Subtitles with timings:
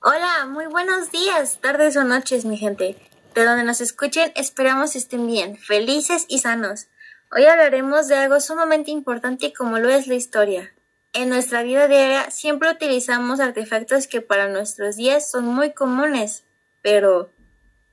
[0.00, 2.98] Hola, muy buenos días, tardes o noches, mi gente.
[3.34, 6.88] De donde nos escuchen, esperamos estén bien, felices y sanos.
[7.30, 10.74] Hoy hablaremos de algo sumamente importante como lo es la historia.
[11.14, 16.44] En nuestra vida diaria siempre utilizamos artefactos que para nuestros días son muy comunes,
[16.82, 17.30] pero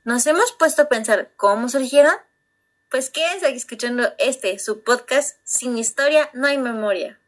[0.03, 2.13] ¿nos hemos puesto a pensar cómo surgieron?
[2.89, 7.19] Pues quédense aquí escuchando este, su podcast Sin historia no hay memoria.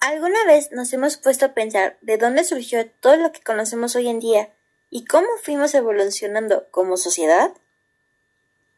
[0.00, 4.08] ¿Alguna vez nos hemos puesto a pensar de dónde surgió todo lo que conocemos hoy
[4.08, 4.50] en día
[4.90, 7.52] y cómo fuimos evolucionando como sociedad?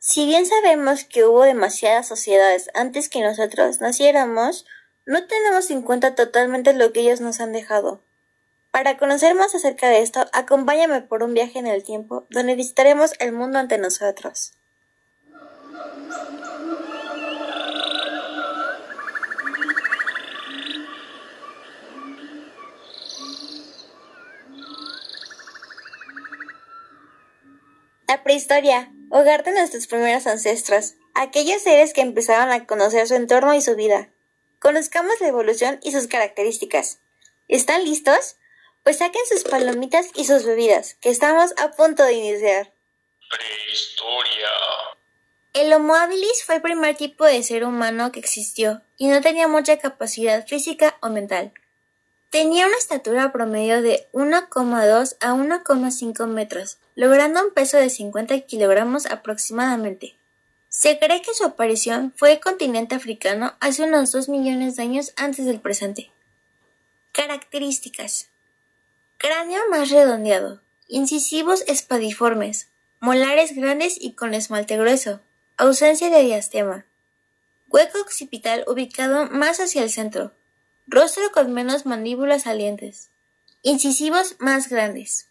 [0.04, 4.66] Si bien sabemos que hubo demasiadas sociedades antes que nosotros naciéramos,
[5.06, 8.02] no tenemos en cuenta totalmente lo que ellos nos han dejado.
[8.72, 13.12] Para conocer más acerca de esto, acompáñame por un viaje en el tiempo donde visitaremos
[13.20, 14.54] el mundo ante nosotros.
[28.08, 33.52] La prehistoria, hogar de nuestros primeros ancestros, aquellos seres que empezaron a conocer su entorno
[33.52, 34.08] y su vida.
[34.58, 36.98] Conozcamos la evolución y sus características.
[37.46, 38.36] ¿Están listos?
[38.82, 42.72] Pues saquen sus palomitas y sus bebidas, que estamos a punto de iniciar.
[43.28, 44.48] Prehistoria.
[45.52, 49.46] El Homo habilis fue el primer tipo de ser humano que existió y no tenía
[49.46, 51.52] mucha capacidad física o mental.
[52.32, 59.04] Tenía una estatura promedio de 1,2 a 1,5 metros, logrando un peso de 50 kilogramos
[59.04, 60.16] aproximadamente.
[60.70, 65.12] Se cree que su aparición fue el continente africano hace unos 2 millones de años
[65.16, 66.10] antes del presente.
[67.12, 68.30] Características.
[69.18, 72.68] Cráneo más redondeado, incisivos espadiformes,
[72.98, 75.20] molares grandes y con esmalte grueso,
[75.58, 76.86] ausencia de diastema,
[77.68, 80.32] hueco occipital ubicado más hacia el centro,
[80.88, 83.10] Rostro con menos mandíbulas salientes.
[83.62, 85.28] Incisivos más grandes.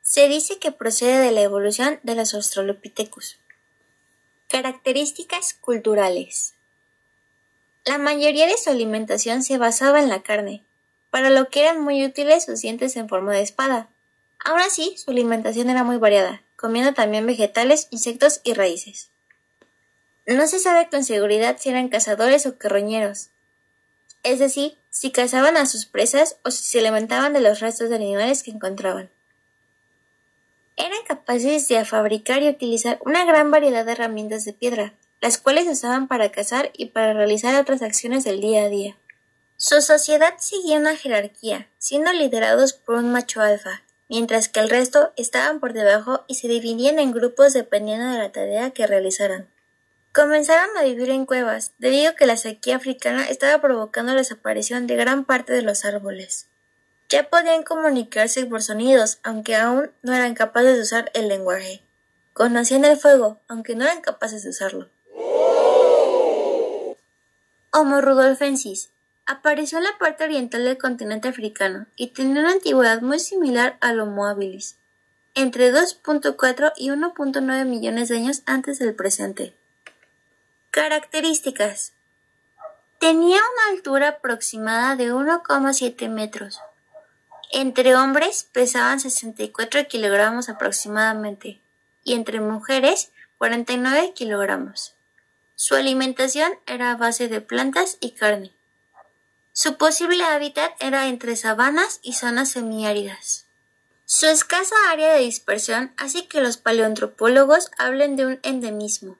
[0.00, 3.38] Se dice que procede de la evolución de los Australopithecus.
[4.48, 6.54] Características culturales.
[7.84, 10.64] La mayoría de su alimentación se basaba en la carne,
[11.10, 13.90] para lo que eran muy útiles sus dientes en forma de espada.
[14.42, 19.10] Aún así, su alimentación era muy variada, comiendo también vegetales, insectos y raíces.
[20.26, 23.28] No se sabe con seguridad si eran cazadores o carroñeros,
[24.22, 27.96] es decir, si cazaban a sus presas o si se alimentaban de los restos de
[27.96, 29.10] animales que encontraban.
[30.76, 35.68] Eran capaces de fabricar y utilizar una gran variedad de herramientas de piedra, las cuales
[35.68, 38.96] usaban para cazar y para realizar otras acciones del día a día.
[39.58, 45.12] Su sociedad seguía una jerarquía, siendo liderados por un macho alfa, mientras que el resto
[45.18, 49.49] estaban por debajo y se dividían en grupos dependiendo de la tarea que realizaran.
[50.12, 54.88] Comenzaron a vivir en cuevas, debido a que la sequía africana estaba provocando la desaparición
[54.88, 56.48] de gran parte de los árboles.
[57.08, 61.82] Ya podían comunicarse por sonidos, aunque aún no eran capaces de usar el lenguaje.
[62.32, 64.88] Conocían el fuego, aunque no eran capaces de usarlo.
[67.72, 68.90] Homo rudolfensis
[69.26, 74.00] apareció en la parte oriental del continente africano y tenía una antigüedad muy similar al
[74.00, 74.76] Homo habilis,
[75.36, 79.54] entre 2.4 y 1.9 millones de años antes del presente.
[80.72, 81.94] Características.
[83.00, 86.60] Tenía una altura aproximada de 1,7 metros.
[87.50, 91.60] Entre hombres pesaban 64 kilogramos aproximadamente
[92.04, 94.94] y entre mujeres 49 kilogramos.
[95.56, 98.52] Su alimentación era a base de plantas y carne.
[99.52, 103.44] Su posible hábitat era entre sabanas y zonas semiáridas.
[104.04, 109.18] Su escasa área de dispersión hace que los paleoantropólogos hablen de un endemismo.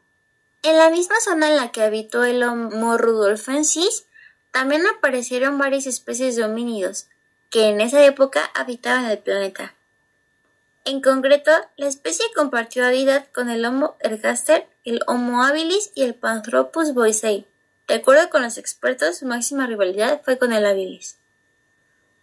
[0.62, 4.04] En la misma zona en la que habitó el Homo rudolfensis,
[4.50, 7.06] también aparecieron varias especies de homínidos,
[7.48, 9.74] que en esa época habitaban el planeta.
[10.84, 16.14] En concreto, la especie compartió hábitat con el Homo ergaster, el Homo habilis y el
[16.14, 17.46] Panthropus boisei.
[17.88, 21.16] De acuerdo con los expertos, su máxima rivalidad fue con el habilis.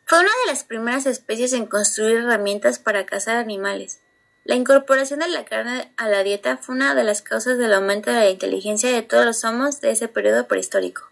[0.06, 4.00] Fue una de las primeras especies en construir herramientas para cazar animales,
[4.48, 8.12] la incorporación de la carne a la dieta fue una de las causas del aumento
[8.12, 11.12] de la inteligencia de todos los homos de ese periodo prehistórico.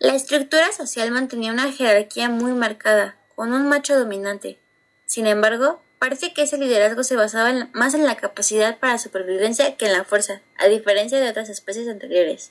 [0.00, 4.58] La estructura social mantenía una jerarquía muy marcada, con un macho dominante.
[5.06, 9.86] Sin embargo, parece que ese liderazgo se basaba más en la capacidad para supervivencia que
[9.86, 12.50] en la fuerza, a diferencia de otras especies anteriores.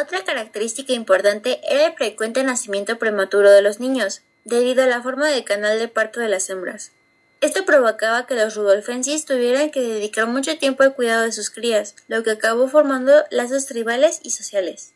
[0.00, 5.28] Otra característica importante era el frecuente nacimiento prematuro de los niños, debido a la forma
[5.28, 6.92] del canal de parto de las hembras.
[7.40, 11.94] Esto provocaba que los rudolfensis tuvieran que dedicar mucho tiempo al cuidado de sus crías,
[12.06, 14.92] lo que acabó formando lazos tribales y sociales.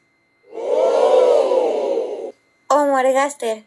[2.69, 3.65] Homo ergaster.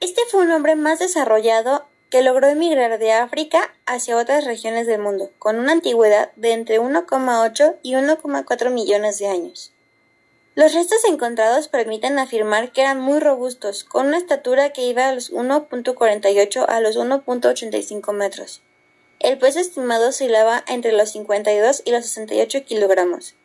[0.00, 5.00] Este fue un hombre más desarrollado que logró emigrar de África hacia otras regiones del
[5.00, 9.72] mundo, con una antigüedad de entre 1,8 y 1,4 millones de años.
[10.58, 15.14] Los restos encontrados permiten afirmar que eran muy robustos, con una estatura que iba a
[15.14, 18.60] los 1.48 a los 1.85 metros.
[19.20, 23.36] El peso estimado oscilaba entre los 52 y los 68 kilogramos.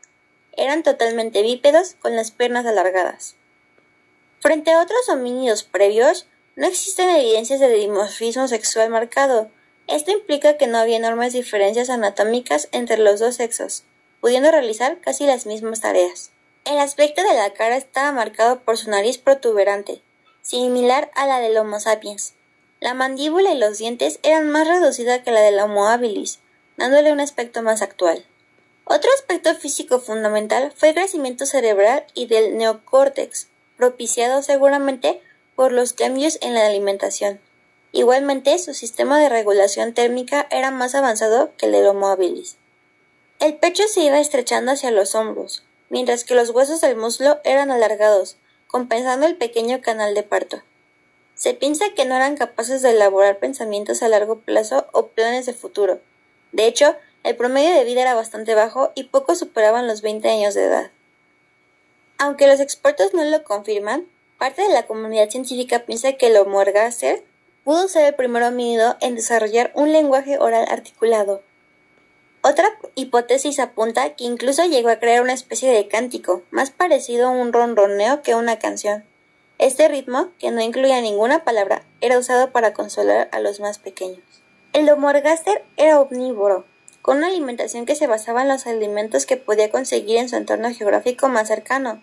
[0.57, 3.35] Eran totalmente bípedos con las piernas alargadas.
[4.39, 6.25] Frente a otros homínidos previos,
[6.55, 9.51] no existen evidencias de dimorfismo sexual marcado.
[9.85, 13.83] Esto implica que no había enormes diferencias anatómicas entre los dos sexos,
[14.19, 16.32] pudiendo realizar casi las mismas tareas.
[16.65, 20.01] El aspecto de la cara estaba marcado por su nariz protuberante,
[20.41, 22.35] similar a la del Homo sapiens.
[22.79, 26.39] La mandíbula y los dientes eran más reducidas que la del Homo habilis,
[26.77, 28.25] dándole un aspecto más actual.
[28.85, 35.21] Otro aspecto físico fundamental fue el crecimiento cerebral y del neocórtex, propiciado seguramente
[35.57, 37.41] por los cambios en la alimentación.
[37.91, 42.55] Igualmente, su sistema de regulación térmica era más avanzado que el de Homo habilis.
[43.39, 47.71] El pecho se iba estrechando hacia los hombros, mientras que los huesos del muslo eran
[47.71, 48.37] alargados,
[48.67, 50.61] compensando el pequeño canal de parto.
[51.35, 55.53] Se piensa que no eran capaces de elaborar pensamientos a largo plazo o planes de
[55.53, 55.99] futuro.
[56.51, 60.53] De hecho, el promedio de vida era bastante bajo y pocos superaban los 20 años
[60.53, 60.91] de edad.
[62.17, 64.07] Aunque los expertos no lo confirman,
[64.43, 66.61] Parte de la comunidad científica piensa que el Homo
[67.63, 71.41] pudo ser el primer homínido en desarrollar un lenguaje oral articulado.
[72.45, 77.31] Otra hipótesis apunta que incluso llegó a crear una especie de cántico, más parecido a
[77.31, 79.05] un ronroneo que a una canción.
[79.59, 84.19] Este ritmo, que no incluía ninguna palabra, era usado para consolar a los más pequeños.
[84.73, 86.65] El Homo ergaster era omnívoro,
[87.01, 90.69] con una alimentación que se basaba en los alimentos que podía conseguir en su entorno
[90.73, 92.01] geográfico más cercano,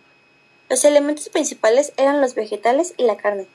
[0.71, 3.49] los elementos principales eran los vegetales y la carne.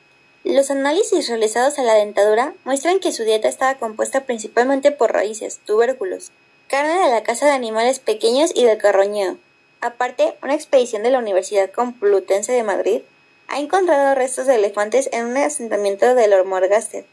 [0.44, 5.62] Los análisis realizados a la dentadura muestran que su dieta estaba compuesta principalmente por raíces,
[5.66, 6.34] tubérculos,
[6.67, 9.38] carne de la caza de animales pequeños y del carroñeo.
[9.81, 13.01] Aparte, una expedición de la Universidad Complutense de Madrid
[13.47, 17.06] ha encontrado restos de elefantes en un asentamiento del Hormorgaster,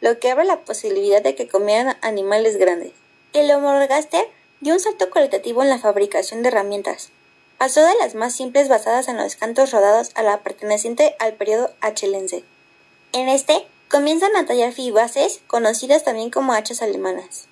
[0.00, 2.92] lo que abre la posibilidad de que comieran animales grandes.
[3.32, 4.26] El Hormorgaster
[4.60, 7.10] dio un salto cualitativo en la fabricación de herramientas,
[7.60, 11.70] Pasó de las más simples basadas en los cantos rodados a la perteneciente al periodo
[11.82, 12.42] achelense.
[13.12, 17.48] En este comienzan a tallar fibases, conocidas también como hachas alemanas.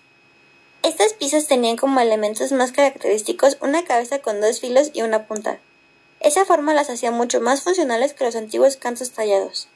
[0.82, 5.58] Estas piezas tenían como elementos más característicos una cabeza con dos filos y una punta.
[6.20, 9.68] Esa forma las hacía mucho más funcionales que los antiguos cantos tallados.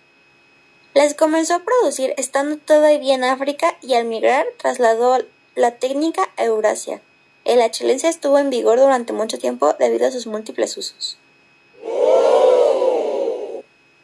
[0.94, 5.18] Las comenzó a producir estando todavía en África y al migrar trasladó
[5.54, 7.00] la técnica a Eurasia,
[7.44, 11.18] el excelencia estuvo en vigor durante mucho tiempo debido a sus múltiples usos.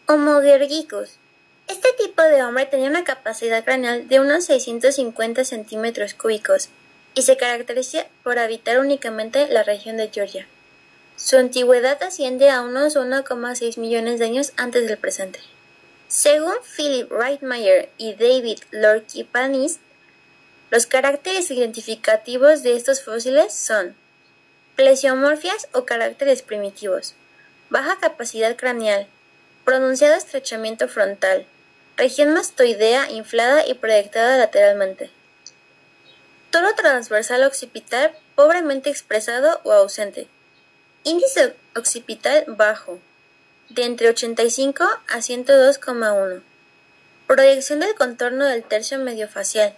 [0.09, 6.71] Homo Este tipo de hombre tenía una capacidad craneal de unos 650 centímetros cúbicos
[7.19, 10.47] y se caracteriza por habitar únicamente la región de Georgia.
[11.17, 15.41] Su antigüedad asciende a unos 1,6 millones de años antes del presente.
[16.07, 19.81] Según Philip Reitmeyer y David Lorquipanis,
[20.71, 23.97] los caracteres identificativos de estos fósiles son
[24.77, 27.15] plesiomorfias o caracteres primitivos,
[27.69, 29.09] baja capacidad craneal,
[29.65, 31.47] pronunciado estrechamiento frontal,
[31.97, 35.18] región mastoidea inflada y proyectada lateralmente.
[36.51, 40.29] Toro transversal occipital pobremente expresado o ausente.
[41.05, 42.99] Índice occipital bajo,
[43.69, 46.43] de entre 85 a 102,1.
[47.27, 49.75] Proyección del contorno del tercio mediofacial,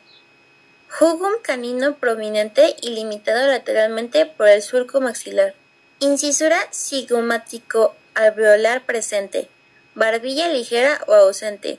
[0.91, 5.55] Jugum canino prominente y limitado lateralmente por el surco maxilar.
[6.01, 9.49] Incisura cigomático alveolar presente.
[9.95, 11.79] Barbilla ligera o ausente.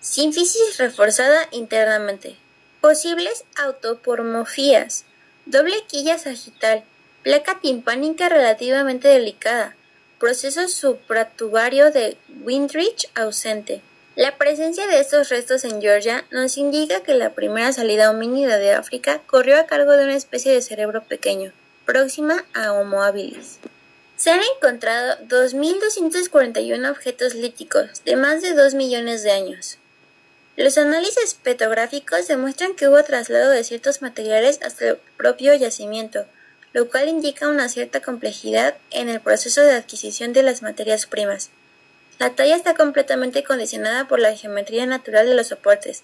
[0.00, 2.36] Sínfisis reforzada internamente.
[2.80, 5.04] Posibles autopormofías.
[5.44, 6.82] Doble quilla sagital.
[7.22, 9.76] Placa timpánica relativamente delicada.
[10.18, 13.82] Proceso supratubario de Windrich ausente.
[14.16, 18.72] La presencia de estos restos en Georgia nos indica que la primera salida homínida de
[18.72, 21.52] África corrió a cargo de una especie de cerebro pequeño,
[21.84, 23.58] próxima a Homo habilis.
[24.16, 29.79] Se han encontrado 2.241 objetos líticos de más de 2 millones de años.
[30.56, 36.26] Los análisis petrográficos demuestran que hubo traslado de ciertos materiales hasta el propio yacimiento,
[36.72, 41.50] lo cual indica una cierta complejidad en el proceso de adquisición de las materias primas.
[42.18, 46.02] La talla está completamente condicionada por la geometría natural de los soportes.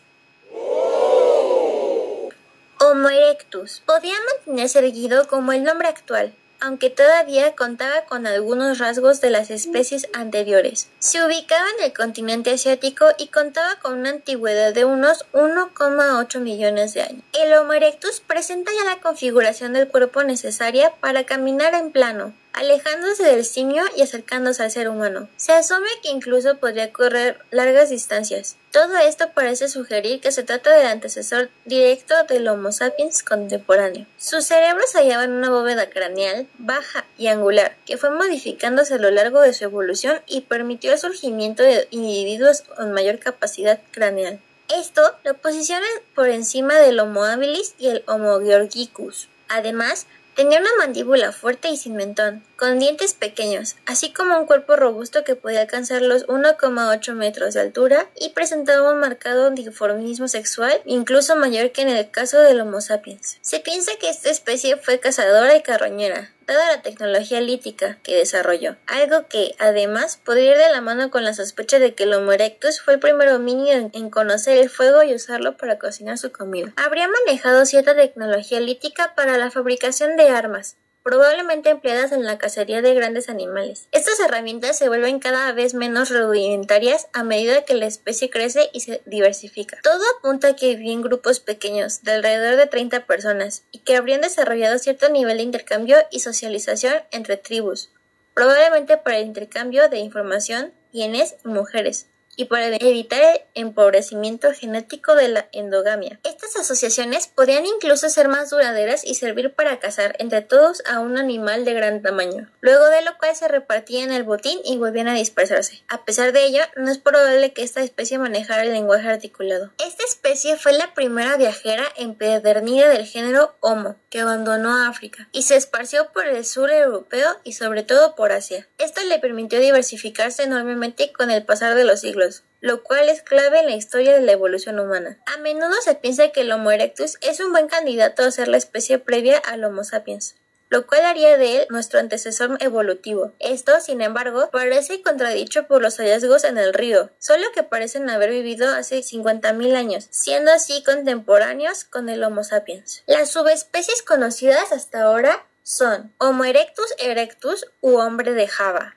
[2.78, 9.20] Homo erectus podía mantenerse erguido como el nombre actual, aunque todavía contaba con algunos rasgos
[9.20, 10.88] de las especies anteriores.
[10.98, 16.94] Se ubicaba en el continente asiático y contaba con una antigüedad de unos 1,8 millones
[16.94, 17.22] de años.
[17.32, 23.22] El Homo erectus presenta ya la configuración del cuerpo necesaria para caminar en plano, alejándose
[23.22, 25.28] del simio y acercándose al ser humano.
[25.36, 28.56] Se asume que incluso podría correr largas distancias.
[28.72, 34.06] Todo esto parece sugerir que se trata del antecesor directo del Homo sapiens contemporáneo.
[34.16, 38.98] Su cerebro se hallaba en una bóveda craneal baja y angular, que fue modificándose a
[38.98, 44.40] lo largo de su evolución y permitió el surgimiento de individuos con mayor capacidad craneal.
[44.74, 49.28] Esto lo posiciona por encima del Homo habilis y el Homo georgicus.
[49.48, 54.76] Además, Tenía una mandíbula fuerte y sin mentón, con dientes pequeños, así como un cuerpo
[54.76, 60.78] robusto que podía alcanzar los 1,8 metros de altura y presentaba un marcado dimorfismo sexual,
[60.84, 63.38] incluso mayor que en el caso del Homo sapiens.
[63.40, 68.76] Se piensa que esta especie fue cazadora y carroñera, dada la tecnología lítica que desarrolló,
[68.86, 72.32] algo que, además, podría ir de la mano con la sospecha de que el Homo
[72.32, 76.72] erectus fue el primer hominio en conocer el fuego y usarlo para cocinar su comida.
[76.76, 80.76] Habría manejado cierta tecnología lítica para la fabricación de armas,
[81.06, 83.86] probablemente empleadas en la cacería de grandes animales.
[83.92, 88.80] Estas herramientas se vuelven cada vez menos rudimentarias a medida que la especie crece y
[88.80, 89.78] se diversifica.
[89.84, 94.20] Todo apunta a que vivían grupos pequeños, de alrededor de 30 personas, y que habrían
[94.20, 97.90] desarrollado cierto nivel de intercambio y socialización entre tribus,
[98.34, 105.14] probablemente para el intercambio de información, bienes y mujeres y para evitar el empobrecimiento genético
[105.14, 106.20] de la endogamia.
[106.22, 111.18] Estas asociaciones podían incluso ser más duraderas y servir para cazar entre todos a un
[111.18, 115.14] animal de gran tamaño, luego de lo cual se repartían el botín y volvían a
[115.14, 115.82] dispersarse.
[115.88, 119.72] A pesar de ello, no es probable que esta especie manejara el lenguaje articulado.
[119.84, 125.56] Esta especie fue la primera viajera empedernida del género Homo, que abandonó África y se
[125.56, 128.68] esparció por el sur europeo y sobre todo por Asia.
[128.78, 132.25] Esto le permitió diversificarse enormemente con el pasar de los siglos
[132.60, 135.18] lo cual es clave en la historia de la evolución humana.
[135.26, 138.56] A menudo se piensa que el Homo erectus es un buen candidato a ser la
[138.56, 140.34] especie previa al Homo sapiens
[140.68, 143.32] lo cual haría de él nuestro antecesor evolutivo.
[143.38, 148.30] Esto, sin embargo, parece contradicho por los hallazgos en el río, solo que parecen haber
[148.30, 153.02] vivido hace 50.000 años, siendo así contemporáneos con el Homo sapiens.
[153.06, 158.96] Las subespecies conocidas hasta ahora son Homo erectus erectus u hombre de Java,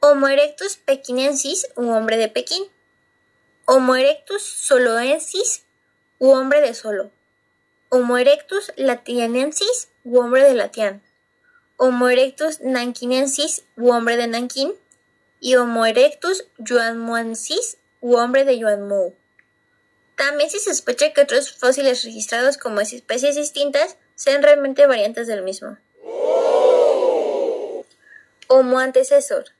[0.00, 2.64] Homo erectus pekinensis u hombre de Pekín,
[3.68, 5.64] Homo erectus soloensis
[6.20, 7.10] u hombre de Solo,
[7.88, 11.02] Homo erectus latianensis u hombre de Latian,
[11.76, 14.72] Homo erectus nankinensis u hombre de Nankin
[15.40, 19.14] y Homo erectus yuanmuensis u hombre de Yuanmu.
[20.14, 25.76] También se sospecha que otros fósiles registrados como especies distintas sean realmente variantes del mismo.
[28.46, 29.55] Homo antecesor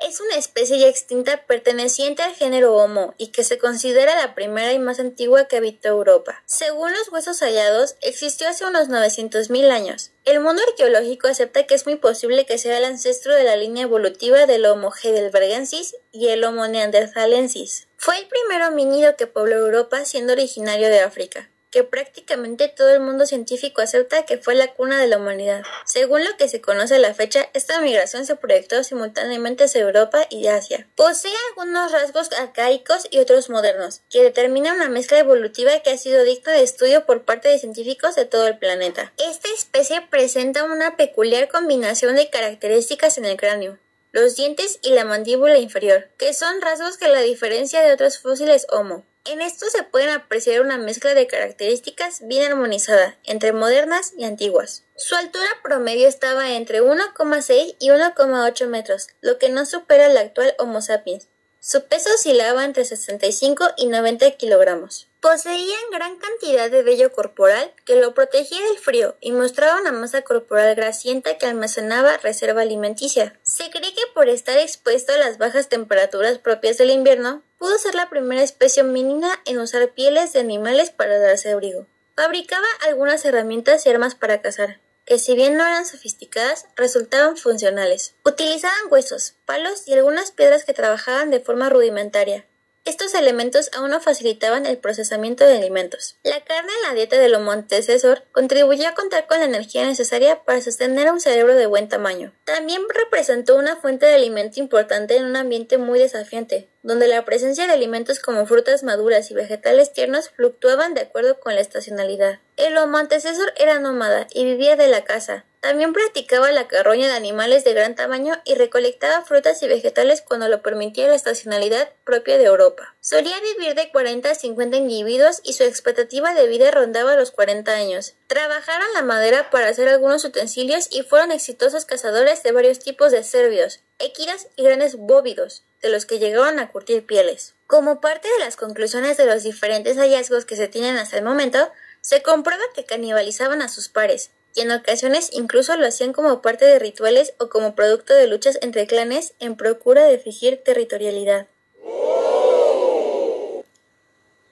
[0.00, 4.72] es una especie ya extinta perteneciente al género Homo y que se considera la primera
[4.72, 6.42] y más antigua que habitó Europa.
[6.46, 10.12] Según los huesos hallados, existió hace unos 900.000 años.
[10.24, 13.84] El mundo arqueológico acepta que es muy posible que sea el ancestro de la línea
[13.84, 17.88] evolutiva del Homo heidelbergensis y el Homo neanderthalensis.
[17.96, 23.00] Fue el primer homínido que pobló Europa siendo originario de África que prácticamente todo el
[23.00, 25.62] mundo científico acepta que fue la cuna de la humanidad.
[25.84, 30.26] Según lo que se conoce a la fecha, esta migración se proyectó simultáneamente hacia Europa
[30.30, 30.86] y Asia.
[30.96, 36.24] Posee algunos rasgos arcaicos y otros modernos, que determinan una mezcla evolutiva que ha sido
[36.24, 39.12] digna de estudio por parte de científicos de todo el planeta.
[39.18, 43.78] Esta especie presenta una peculiar combinación de características en el cráneo,
[44.18, 48.66] los dientes y la mandíbula inferior, que son rasgos que la diferencia de otros fósiles
[48.70, 49.04] Homo.
[49.24, 54.84] En esto se pueden apreciar una mezcla de características bien armonizada entre modernas y antiguas.
[54.96, 60.54] Su altura promedio estaba entre 1,6 y 1,8 metros, lo que no supera el actual
[60.58, 61.28] Homo sapiens.
[61.60, 65.08] Su peso oscilaba entre 65 y 90 kilogramos.
[65.20, 70.22] Poseía gran cantidad de vello corporal que lo protegía del frío y mostraba una masa
[70.22, 73.38] corporal grasienta que almacenaba reserva alimenticia.
[73.58, 77.96] Se cree que por estar expuesto a las bajas temperaturas propias del invierno, pudo ser
[77.96, 81.84] la primera especie mínima en usar pieles de animales para darse abrigo.
[82.14, 88.14] Fabricaba algunas herramientas y armas para cazar, que si bien no eran sofisticadas, resultaban funcionales.
[88.24, 92.46] Utilizaban huesos, palos y algunas piedras que trabajaban de forma rudimentaria.
[92.88, 96.16] Estos elementos aún no facilitaban el procesamiento de alimentos.
[96.22, 100.42] La carne en la dieta del Homo antecesor contribuyó a contar con la energía necesaria
[100.44, 102.32] para sostener un cerebro de buen tamaño.
[102.44, 107.66] También representó una fuente de alimento importante en un ambiente muy desafiante, donde la presencia
[107.66, 112.40] de alimentos como frutas maduras y vegetales tiernos fluctuaban de acuerdo con la estacionalidad.
[112.56, 117.14] El Homo antecesor era nómada y vivía de la caza, también practicaba la carroña de
[117.14, 122.38] animales de gran tamaño y recolectaba frutas y vegetales cuando lo permitía la estacionalidad propia
[122.38, 122.94] de Europa.
[123.00, 127.72] Solía vivir de 40 a 50 individuos y su expectativa de vida rondaba los 40
[127.72, 128.14] años.
[128.28, 133.24] Trabajaron la madera para hacer algunos utensilios y fueron exitosos cazadores de varios tipos de
[133.24, 137.54] cervios, equiras y grandes bóvidos, de los que llegaban a curtir pieles.
[137.66, 141.70] Como parte de las conclusiones de los diferentes hallazgos que se tienen hasta el momento,
[142.00, 146.64] se comprueba que canibalizaban a sus pares, y en ocasiones incluso lo hacían como parte
[146.64, 151.46] de rituales o como producto de luchas entre clanes en procura de fingir territorialidad.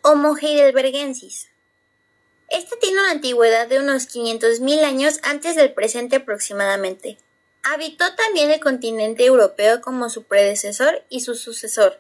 [0.02, 1.48] Homo heidelbergensis.
[2.48, 7.18] Este tiene una antigüedad de unos 500.000 años antes del presente aproximadamente.
[7.64, 11.98] Habitó también el continente europeo como su predecesor y su sucesor,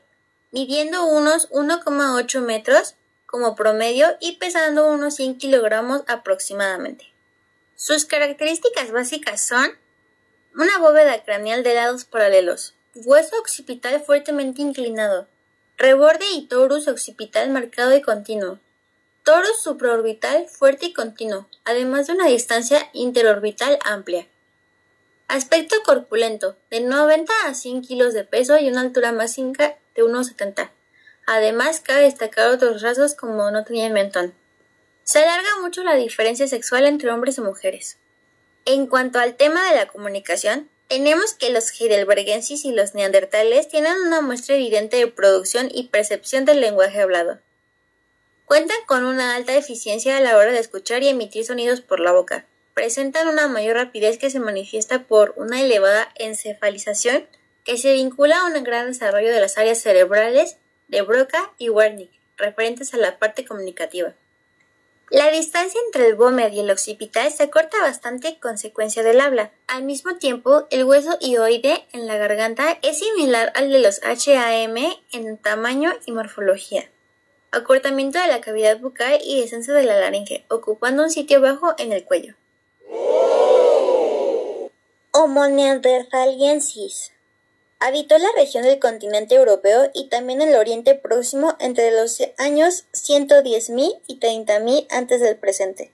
[0.52, 2.94] midiendo unos 1,8 metros
[3.26, 7.15] como promedio y pesando unos 100 kilogramos aproximadamente.
[7.76, 9.70] Sus características básicas son
[10.54, 15.28] una bóveda craneal de lados paralelos, hueso occipital fuertemente inclinado,
[15.76, 18.60] reborde y torus occipital marcado y continuo,
[19.24, 24.26] torus supraorbital fuerte y continuo, además de una distancia interorbital amplia.
[25.28, 29.52] Aspecto corpulento, de 90 a 100 kilos de peso y una altura máxima
[29.94, 30.70] de 1,70.
[31.26, 34.32] Además, cabe destacar otros rasgos como no tenía mentón.
[35.06, 37.96] Se alarga mucho la diferencia sexual entre hombres y mujeres.
[38.64, 43.92] En cuanto al tema de la comunicación, tenemos que los heidelbergensis y los neandertales tienen
[44.04, 47.38] una muestra evidente de producción y percepción del lenguaje hablado.
[48.46, 52.10] Cuentan con una alta eficiencia a la hora de escuchar y emitir sonidos por la
[52.10, 52.44] boca.
[52.74, 57.28] Presentan una mayor rapidez que se manifiesta por una elevada encefalización
[57.62, 60.56] que se vincula a un gran desarrollo de las áreas cerebrales
[60.88, 64.16] de Broca y Wernicke, referentes a la parte comunicativa.
[65.10, 69.52] La distancia entre el bómed y el occipital se acorta bastante consecuencia del habla.
[69.68, 74.76] Al mismo tiempo, el hueso hioide en la garganta es similar al de los HAM
[75.12, 76.90] en tamaño y morfología.
[77.52, 81.92] Acortamiento de la cavidad bucal y descenso de la laringe, ocupando un sitio bajo en
[81.92, 82.34] el cuello.
[85.12, 87.12] Homo neanderthaliensis
[87.78, 94.00] Habitó la región del continente europeo y también el Oriente Próximo entre los años 110.000
[94.06, 95.92] y 30.000 antes del presente.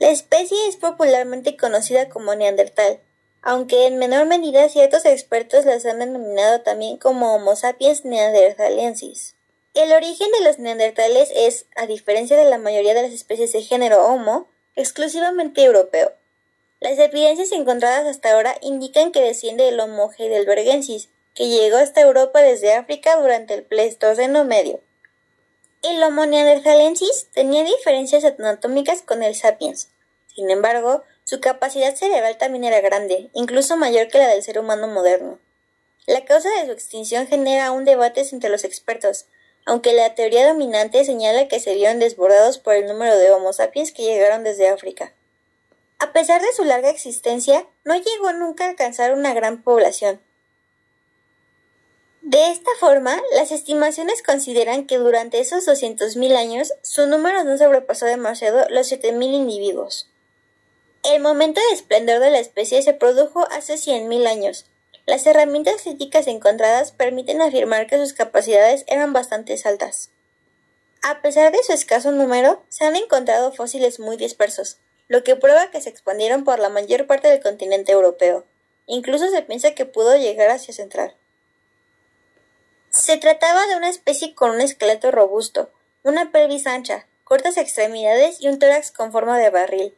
[0.00, 3.00] La especie es popularmente conocida como Neandertal,
[3.42, 9.36] aunque en menor medida ciertos expertos las han denominado también como Homo sapiens neanderthalensis.
[9.74, 13.62] El origen de los neandertales es, a diferencia de la mayoría de las especies de
[13.62, 16.12] género Homo, exclusivamente europeo.
[16.80, 22.40] Las evidencias encontradas hasta ahora indican que desciende del Homo heidelbergensis, que llegó hasta Europa
[22.40, 24.80] desde África durante el Pleistoceno medio.
[25.82, 29.90] El Homo neanderthalensis tenía diferencias anatómicas con el sapiens.
[30.34, 34.88] Sin embargo, su capacidad cerebral también era grande, incluso mayor que la del ser humano
[34.88, 35.38] moderno.
[36.06, 39.26] La causa de su extinción genera aún debates entre los expertos,
[39.66, 43.92] aunque la teoría dominante señala que se vieron desbordados por el número de Homo sapiens
[43.92, 45.12] que llegaron desde África.
[46.00, 50.18] A pesar de su larga existencia, no llegó nunca a alcanzar una gran población.
[52.22, 58.06] De esta forma, las estimaciones consideran que durante esos 200.000 años su número no sobrepasó
[58.06, 60.10] demasiado los 7.000 individuos.
[61.02, 64.66] El momento de esplendor de la especie se produjo hace 100.000 años.
[65.04, 70.10] Las herramientas críticas encontradas permiten afirmar que sus capacidades eran bastante altas.
[71.02, 74.78] A pesar de su escaso número, se han encontrado fósiles muy dispersos,
[75.10, 78.44] lo que prueba que se expandieron por la mayor parte del continente europeo.
[78.86, 81.16] Incluso se piensa que pudo llegar hacia Central.
[82.90, 85.72] Se trataba de una especie con un esqueleto robusto,
[86.04, 89.96] una pelvis ancha, cortas extremidades y un tórax con forma de barril.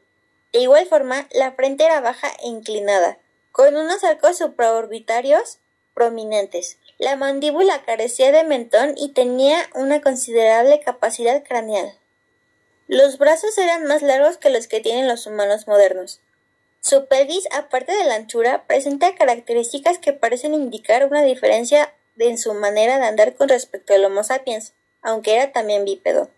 [0.51, 3.19] De igual forma, la frente era baja e inclinada,
[3.51, 5.59] con unos arcos supraorbitarios
[5.93, 6.79] prominentes.
[6.97, 11.99] La mandíbula carecía de mentón y tenía una considerable capacidad craneal.
[12.93, 16.21] Los brazos eran más largos que los que tienen los humanos modernos.
[16.83, 22.53] Su pelvis, aparte de la anchura, presenta características que parecen indicar una diferencia en su
[22.53, 26.29] manera de andar con respecto al Homo sapiens, aunque era también bípedo.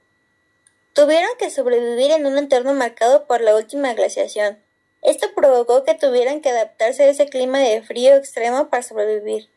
[0.92, 4.56] Tuvieron que sobrevivir en un entorno marcado por la última glaciación.
[5.02, 9.50] Esto provocó que tuvieran que adaptarse a ese clima de frío extremo para sobrevivir.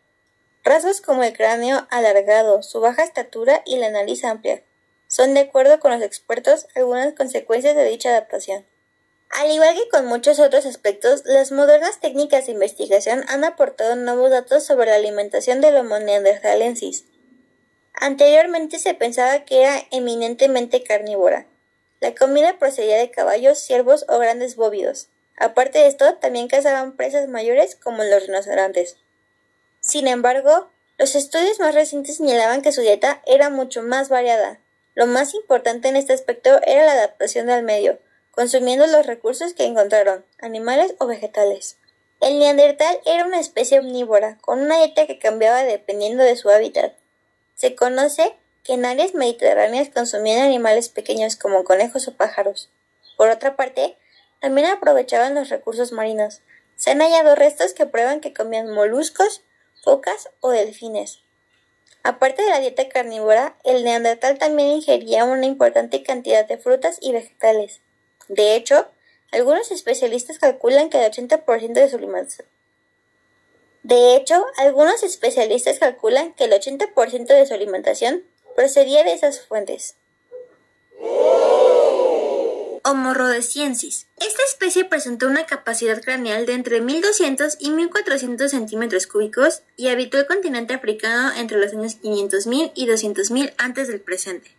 [0.63, 4.63] Rasgos como el cráneo alargado, su baja estatura y la nariz amplia
[5.17, 8.67] son, de acuerdo con los expertos, algunas consecuencias de dicha adaptación.
[9.31, 14.29] Al igual que con muchos otros aspectos, las modernas técnicas de investigación han aportado nuevos
[14.29, 17.05] datos sobre la alimentación del Homo neanderthalensis.
[17.95, 21.47] Anteriormente se pensaba que era eminentemente carnívora.
[21.99, 25.07] La comida procedía de caballos, ciervos o grandes bóvidos.
[25.35, 28.97] Aparte de esto, también cazaban presas mayores como los rinocerontes.
[29.81, 34.59] Sin embargo, los estudios más recientes señalaban que su dieta era mucho más variada.
[34.97, 37.99] Lo más importante en este aspecto era la adaptación al medio,
[38.31, 41.77] consumiendo los recursos que encontraron, animales o vegetales.
[42.19, 46.95] El neandertal era una especie omnívora, con una dieta que cambiaba dependiendo de su hábitat.
[47.53, 48.33] Se conoce
[48.63, 52.71] que en áreas mediterráneas consumían animales pequeños como conejos o pájaros.
[53.17, 53.97] Por otra parte,
[54.41, 56.41] también aprovechaban los recursos marinos.
[56.75, 59.43] Se han hallado restos que prueban que comían moluscos,
[59.83, 61.21] focas o delfines.
[62.07, 67.11] Aparte de la dieta carnívora, el neandertal también ingería una importante cantidad de frutas y
[67.11, 67.81] vegetales.
[68.29, 68.87] De hecho,
[69.33, 72.47] algunos especialistas calculan que el 80% de su alimentación
[75.79, 78.23] calculan que el 80% de su alimentación
[78.55, 79.95] procedía de esas fuentes.
[82.89, 84.07] Homo rhodesiensis.
[84.15, 90.17] Esta especie presentó una capacidad craneal de entre 1200 y 1400 centímetros cúbicos y habitó
[90.17, 94.56] el continente africano entre los años 500.000 y 200.000 antes del presente.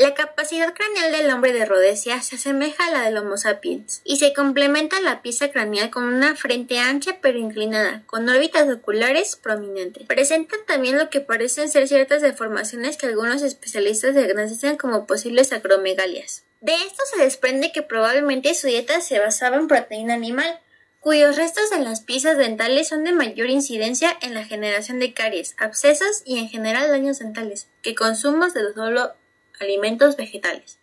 [0.00, 4.16] La capacidad craneal del hombre de Rhodesia se asemeja a la del Homo sapiens y
[4.16, 10.06] se complementa la pieza craneal con una frente ancha pero inclinada, con órbitas oculares prominentes.
[10.06, 16.44] Presentan también lo que parecen ser ciertas deformaciones que algunos especialistas diagnostican como posibles acromegalias.
[16.62, 20.60] De esto se desprende que probablemente su dieta se basaba en proteína animal,
[21.00, 25.54] cuyos restos en las piezas dentales son de mayor incidencia en la generación de caries,
[25.58, 29.12] abscesos y en general daños dentales, que consumos de solo
[29.60, 30.78] alimentos vegetales.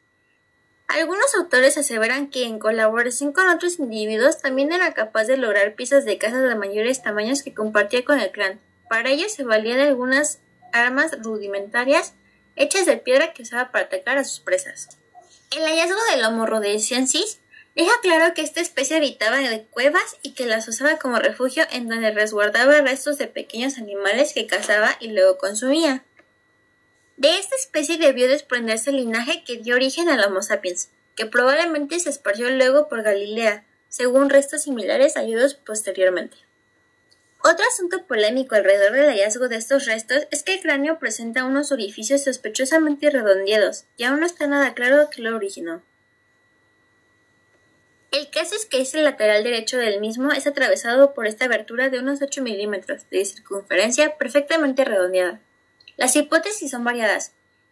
[0.87, 6.05] Algunos autores aseveran que en colaboración con otros individuos también era capaz de lograr piezas
[6.05, 8.61] de caza de mayores tamaños que compartía con el clan.
[8.89, 10.39] Para ello se valía de algunas
[10.71, 12.13] armas rudimentarias
[12.55, 14.97] hechas de piedra que usaba para atacar a sus presas.
[15.51, 17.39] El hallazgo del Homo rhodesiensis
[17.75, 21.89] deja claro que esta especie habitaba en cuevas y que las usaba como refugio en
[21.89, 26.03] donde resguardaba restos de pequeños animales que cazaba y luego consumía.
[27.17, 31.99] De esta especie debió desprenderse el linaje que dio origen al Homo sapiens, que probablemente
[31.99, 36.38] se esparció luego por Galilea, según restos similares hallados posteriormente.
[37.43, 41.71] Otro asunto polémico alrededor del hallazgo de estos restos es que el cráneo presenta unos
[41.71, 45.82] orificios sospechosamente redondeados, y aún no está nada claro qué lo originó.
[48.12, 51.99] El caso es que este lateral derecho del mismo es atravesado por esta abertura de
[51.99, 55.39] unos 8 milímetros de circunferencia perfectamente redondeada.
[55.97, 57.31] Las hipótesis son variadas,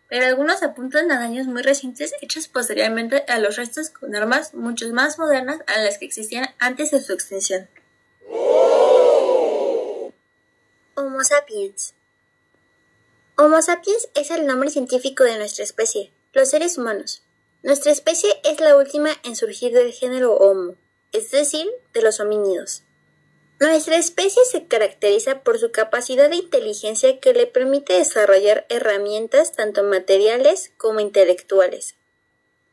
[0.09, 4.91] pero algunos apuntan a daños muy recientes hechos posteriormente a los restos con armas mucho
[4.93, 7.69] más modernas a las que existían antes de su extinción.
[10.95, 11.93] Homo sapiens
[13.37, 17.21] Homo sapiens es el nombre científico de nuestra especie, los seres humanos.
[17.61, 20.75] Nuestra especie es la última en surgir del género Homo,
[21.11, 22.84] es decir, de los homínidos.
[23.59, 29.83] Nuestra especie se caracteriza por su capacidad de inteligencia que le permite desarrollar herramientas tanto
[29.83, 31.95] materiales como intelectuales,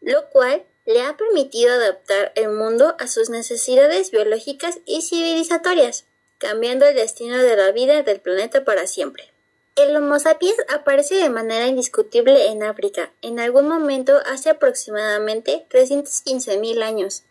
[0.01, 6.05] lo cual le ha permitido adaptar el mundo a sus necesidades biológicas y civilizatorias,
[6.39, 9.31] cambiando el destino de la vida del planeta para siempre.
[9.77, 16.83] El Homo sapiens aparece de manera indiscutible en África, en algún momento hace aproximadamente 315.000
[16.83, 17.23] años,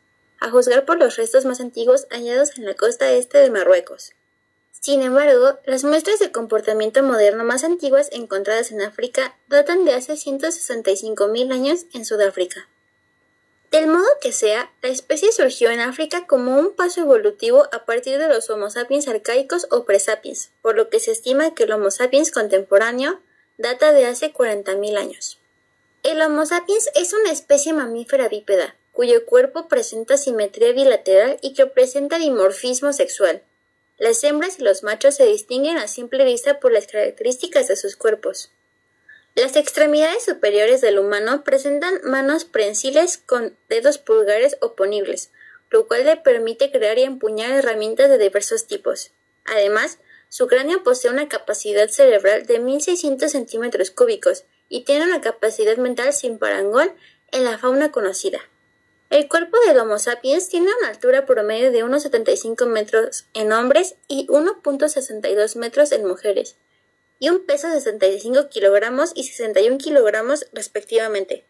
[0.42, 4.14] a juzgar por los restos más antiguos hallados en la costa este de Marruecos.
[4.72, 10.14] Sin embargo, las muestras de comportamiento moderno más antiguas encontradas en África datan de hace
[10.14, 12.68] 165.000 años en Sudáfrica.
[13.70, 18.18] Del modo que sea, la especie surgió en África como un paso evolutivo a partir
[18.18, 21.92] de los Homo sapiens arcaicos o presapiens, por lo que se estima que el Homo
[21.92, 23.22] sapiens contemporáneo
[23.58, 25.40] data de hace 40.000 años.
[26.04, 31.66] El Homo sapiens es una especie mamífera bípeda, cuyo cuerpo presenta simetría bilateral y que
[31.66, 33.42] presenta dimorfismo sexual.
[33.98, 37.96] Las hembras y los machos se distinguen a simple vista por las características de sus
[37.96, 38.52] cuerpos.
[39.36, 45.32] Las extremidades superiores del humano presentan manos prensiles con dedos pulgares oponibles,
[45.70, 49.12] lo cual le permite crear y empuñar herramientas de diversos tipos.
[49.46, 55.78] Además, su cráneo posee una capacidad cerebral de 1600 centímetros cúbicos y tiene una capacidad
[55.78, 56.94] mental sin parangón
[57.32, 58.42] en la fauna conocida.
[59.12, 63.96] El cuerpo del Homo sapiens tiene una altura promedio de unos 75 metros en hombres
[64.08, 66.56] y 1.62 metros en mujeres,
[67.20, 71.44] y un peso de 65 kilogramos y 61 kilogramos respectivamente.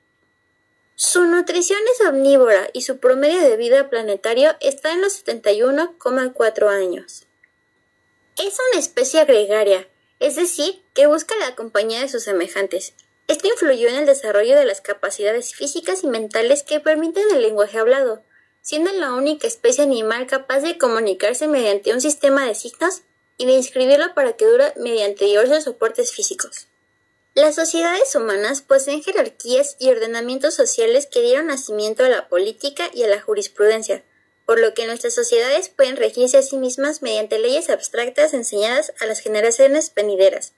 [0.96, 7.28] Su nutrición es omnívora y su promedio de vida planetario está en los 71,4 años.
[8.38, 9.88] Es una especie gregaria,
[10.20, 12.96] es decir, que busca la compañía de sus semejantes.
[13.28, 17.80] Esto influyó en el desarrollo de las capacidades físicas y mentales que permiten el lenguaje
[17.80, 18.24] hablado,
[18.62, 23.02] siendo la única especie animal capaz de comunicarse mediante un sistema de signos
[23.38, 26.68] y de inscribirlo para que dure mediante diversos soportes físicos.
[27.34, 33.04] Las sociedades humanas poseen jerarquías y ordenamientos sociales que dieron nacimiento a la política y
[33.04, 34.04] a la jurisprudencia,
[34.46, 39.06] por lo que nuestras sociedades pueden regirse a sí mismas mediante leyes abstractas enseñadas a
[39.06, 40.52] las generaciones venideras,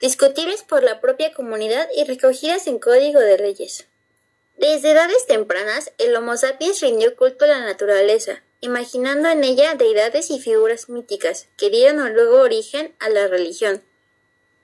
[0.00, 3.86] discutibles por la propia comunidad y recogidas en código de leyes.
[4.56, 10.30] Desde edades tempranas, el Homo sapiens rindió culto a la naturaleza, imaginando en ella deidades
[10.30, 13.82] y figuras míticas que dieron luego origen a la religión.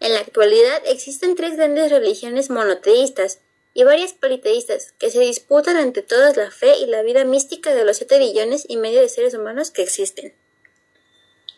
[0.01, 3.41] En la actualidad existen tres grandes religiones monoteístas
[3.75, 7.85] y varias politeístas que se disputan entre todas la fe y la vida mística de
[7.85, 10.35] los siete billones y medio de seres humanos que existen.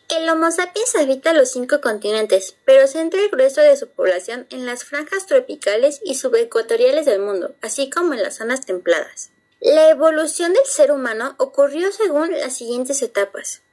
[0.09, 4.65] El Homo sapiens habita los cinco continentes, pero centra el grueso de su población en
[4.65, 9.31] las franjas tropicales y subecuatoriales del mundo, así como en las zonas templadas.
[9.59, 13.63] La evolución del ser humano ocurrió según las siguientes etapas.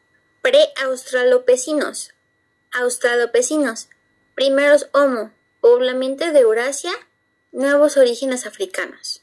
[0.40, 2.14] Pre-australopecinos.
[2.72, 3.88] Australopecinos.
[4.34, 5.32] Primeros Homo.
[5.60, 6.92] Poblamiento de Eurasia.
[7.52, 9.22] Nuevos orígenes africanos.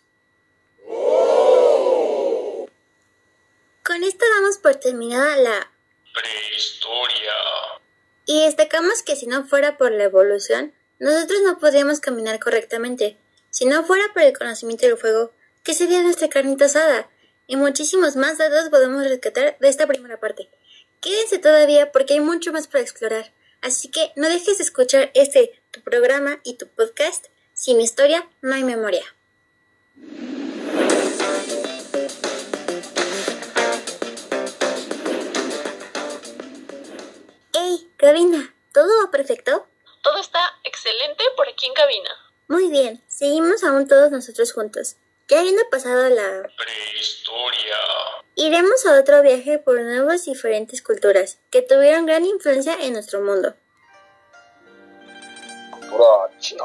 [3.83, 5.71] Con esto damos por terminada la
[8.25, 13.17] Y destacamos que si no fuera por la evolución, nosotros no podríamos caminar correctamente.
[13.49, 15.31] Si no fuera por el conocimiento del fuego,
[15.63, 17.09] ¿qué sería nuestra carnita asada?
[17.47, 20.49] Y muchísimos más datos podemos rescatar de esta primera parte.
[21.01, 23.31] Quédense todavía porque hay mucho más para explorar.
[23.61, 27.27] Así que no dejes de escuchar este, tu programa y tu podcast.
[27.53, 29.03] Sin historia, no hay memoria.
[37.99, 39.67] Cabina, ¿todo va perfecto?
[40.01, 42.09] Todo está excelente por aquí en cabina.
[42.47, 44.95] Muy bien, seguimos aún todos nosotros juntos.
[45.27, 47.75] Ya habiendo pasado la Prehistoria.
[48.35, 53.19] Iremos a otro viaje por nuevas y diferentes culturas que tuvieron gran influencia en nuestro
[53.21, 53.53] mundo.
[55.71, 56.63] Cultura china.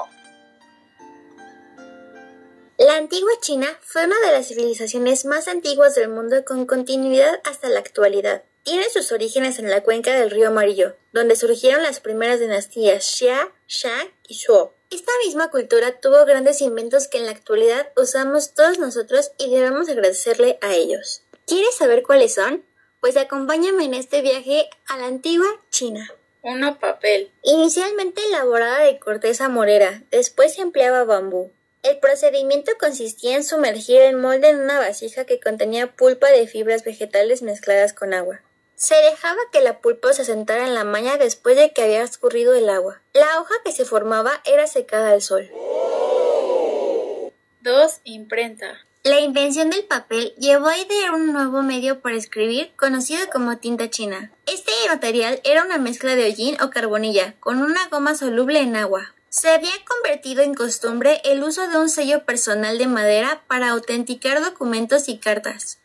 [2.79, 7.69] La antigua China fue una de las civilizaciones más antiguas del mundo con continuidad hasta
[7.69, 8.45] la actualidad.
[8.65, 13.53] Tiene sus orígenes en la cuenca del río Amarillo, donde surgieron las primeras dinastías Xia,
[13.69, 14.73] Shang y Zhou.
[14.91, 19.91] Esta misma cultura tuvo grandes inventos que en la actualidad usamos todos nosotros y debemos
[19.91, 21.25] agradecerle a ellos.
[21.47, 22.65] ¿Quieres saber cuáles son?
[23.01, 26.11] Pues acompáñame en este viaje a la antigua China.
[26.41, 27.31] Uno, papel.
[27.43, 31.53] Inicialmente elaborada de corteza morera, después se empleaba bambú.
[31.83, 36.83] El procedimiento consistía en sumergir el molde en una vasija que contenía pulpa de fibras
[36.83, 38.41] vegetales mezcladas con agua.
[38.77, 42.55] Se dejaba que la pulpa se sentara en la maña después de que había escurrido
[42.55, 43.01] el agua.
[43.13, 45.51] La hoja que se formaba era secada al sol.
[47.61, 48.79] Dos, imprenta.
[49.05, 53.91] La invención del papel llevó a idear un nuevo medio para escribir conocido como tinta
[53.91, 54.33] china.
[54.47, 59.15] Este material era una mezcla de hollín o carbonilla con una goma soluble en agua.
[59.29, 64.43] Se había convertido en costumbre el uso de un sello personal de madera para autenticar
[64.43, 65.81] documentos y cartas.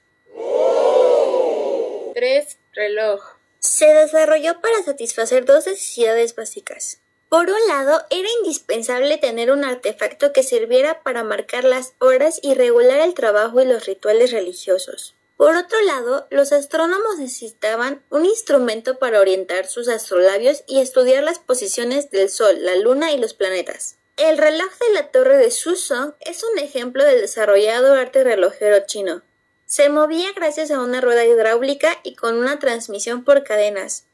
[2.13, 3.21] Tres, reloj.
[3.59, 6.99] Se desarrolló para satisfacer dos necesidades básicas.
[7.27, 12.53] Por un lado, era indispensable tener un artefacto que sirviera para marcar las horas y
[12.55, 15.15] regular el trabajo y los rituales religiosos.
[15.35, 21.39] Por otro lado, los astrónomos necesitaban un instrumento para orientar sus astrolabios y estudiar las
[21.39, 23.97] posiciones del Sol, la Luna y los planetas.
[24.17, 29.21] El reloj de la torre de Shusong es un ejemplo del desarrollado arte relojero chino.
[29.69, 34.07] Se movía gracias a una rueda hidráulica y con una transmisión por cadenas.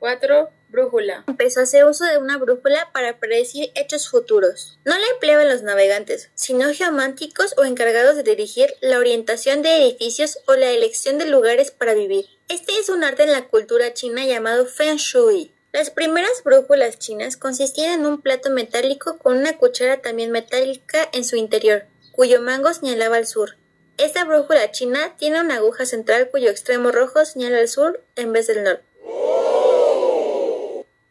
[0.00, 1.22] Cuatro, brújula.
[1.28, 4.80] Empezó a hacer uso de una brújula para predecir hechos futuros.
[4.84, 10.40] No la empleaban los navegantes, sino geománticos o encargados de dirigir la orientación de edificios
[10.48, 12.26] o la elección de lugares para vivir.
[12.48, 15.54] Este es un arte en la cultura china llamado Feng Shui.
[15.70, 21.24] Las primeras brújulas chinas consistían en un plato metálico con una cuchara también metálica en
[21.24, 23.56] su interior, cuyo mango señalaba al sur.
[23.98, 28.46] Esta brújula china tiene una aguja central cuyo extremo rojo señala al sur en vez
[28.46, 28.84] del norte.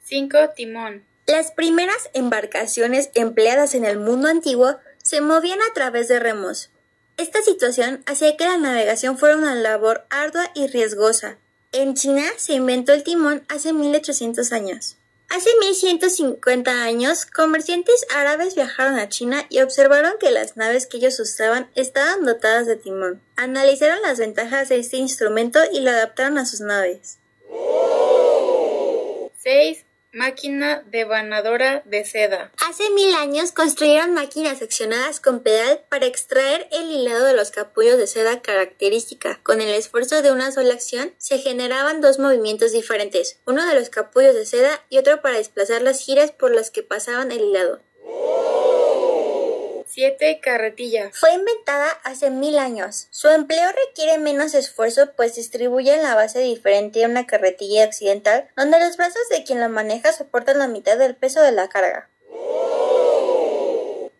[0.03, 1.05] Cinco, timón.
[1.27, 6.69] Las primeras embarcaciones empleadas en el mundo antiguo se movían a través de remos.
[7.17, 11.37] Esta situación hacía que la navegación fuera una labor ardua y riesgosa.
[11.71, 14.97] En China se inventó el timón hace 1800 años.
[15.33, 21.17] Hace 1150 años, comerciantes árabes viajaron a China y observaron que las naves que ellos
[21.21, 23.21] usaban estaban dotadas de timón.
[23.37, 27.17] Analizaron las ventajas de este instrumento y lo adaptaron a sus naves.
[29.37, 29.85] 6.
[30.13, 32.51] Máquina devanadora de seda.
[32.67, 37.97] Hace mil años construyeron máquinas seccionadas con pedal para extraer el hilado de los capullos
[37.97, 39.39] de seda característica.
[39.41, 43.89] Con el esfuerzo de una sola acción, se generaban dos movimientos diferentes, uno de los
[43.89, 47.79] capullos de seda y otro para desplazar las giras por las que pasaban el hilado.
[49.93, 50.39] 7.
[50.41, 51.09] Carretilla.
[51.13, 53.07] Fue inventada hace mil años.
[53.09, 58.47] Su empleo requiere menos esfuerzo pues distribuye en la base diferente a una carretilla occidental
[58.55, 62.09] donde los brazos de quien la maneja soportan la mitad del peso de la carga.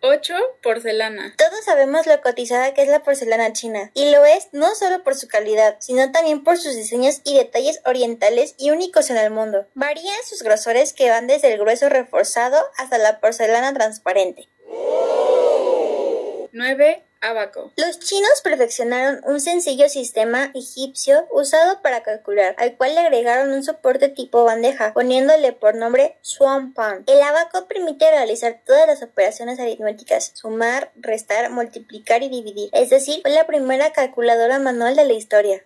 [0.01, 0.34] 8.
[0.62, 1.36] Porcelana.
[1.38, 5.15] Todos sabemos lo cotizada que es la porcelana china, y lo es no solo por
[5.15, 9.67] su calidad, sino también por sus diseños y detalles orientales y únicos en el mundo.
[9.75, 14.49] Varían sus grosores que van desde el grueso reforzado hasta la porcelana transparente.
[16.52, 17.04] 9.
[17.22, 17.72] Abaco.
[17.78, 23.64] Los chinos perfeccionaron un sencillo sistema egipcio usado para calcular, al cual le agregaron un
[23.64, 27.04] soporte tipo bandeja, poniéndole por nombre Swan Pan.
[27.06, 33.22] El abaco permite realizar todas las operaciones aritméticas, sumar, restar, multiplicar y dividir, es decir,
[33.22, 35.64] fue la primera calculadora manual de la historia.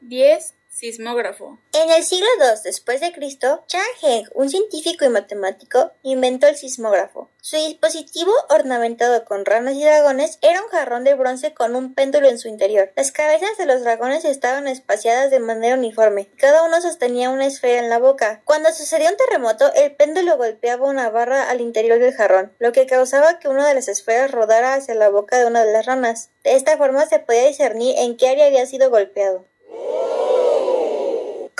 [0.00, 0.54] 10.
[0.72, 1.58] Sismógrafo.
[1.74, 6.56] En el siglo II después de Cristo, Chan Heng, un científico y matemático, inventó el
[6.56, 7.28] sismógrafo.
[7.42, 12.26] Su dispositivo, ornamentado con ranas y dragones, era un jarrón de bronce con un péndulo
[12.26, 12.90] en su interior.
[12.96, 16.30] Las cabezas de los dragones estaban espaciadas de manera uniforme.
[16.38, 18.40] Cada uno sostenía una esfera en la boca.
[18.46, 22.86] Cuando sucedía un terremoto, el péndulo golpeaba una barra al interior del jarrón, lo que
[22.86, 26.30] causaba que una de las esferas rodara hacia la boca de una de las ranas.
[26.42, 29.44] De esta forma se podía discernir en qué área había sido golpeado.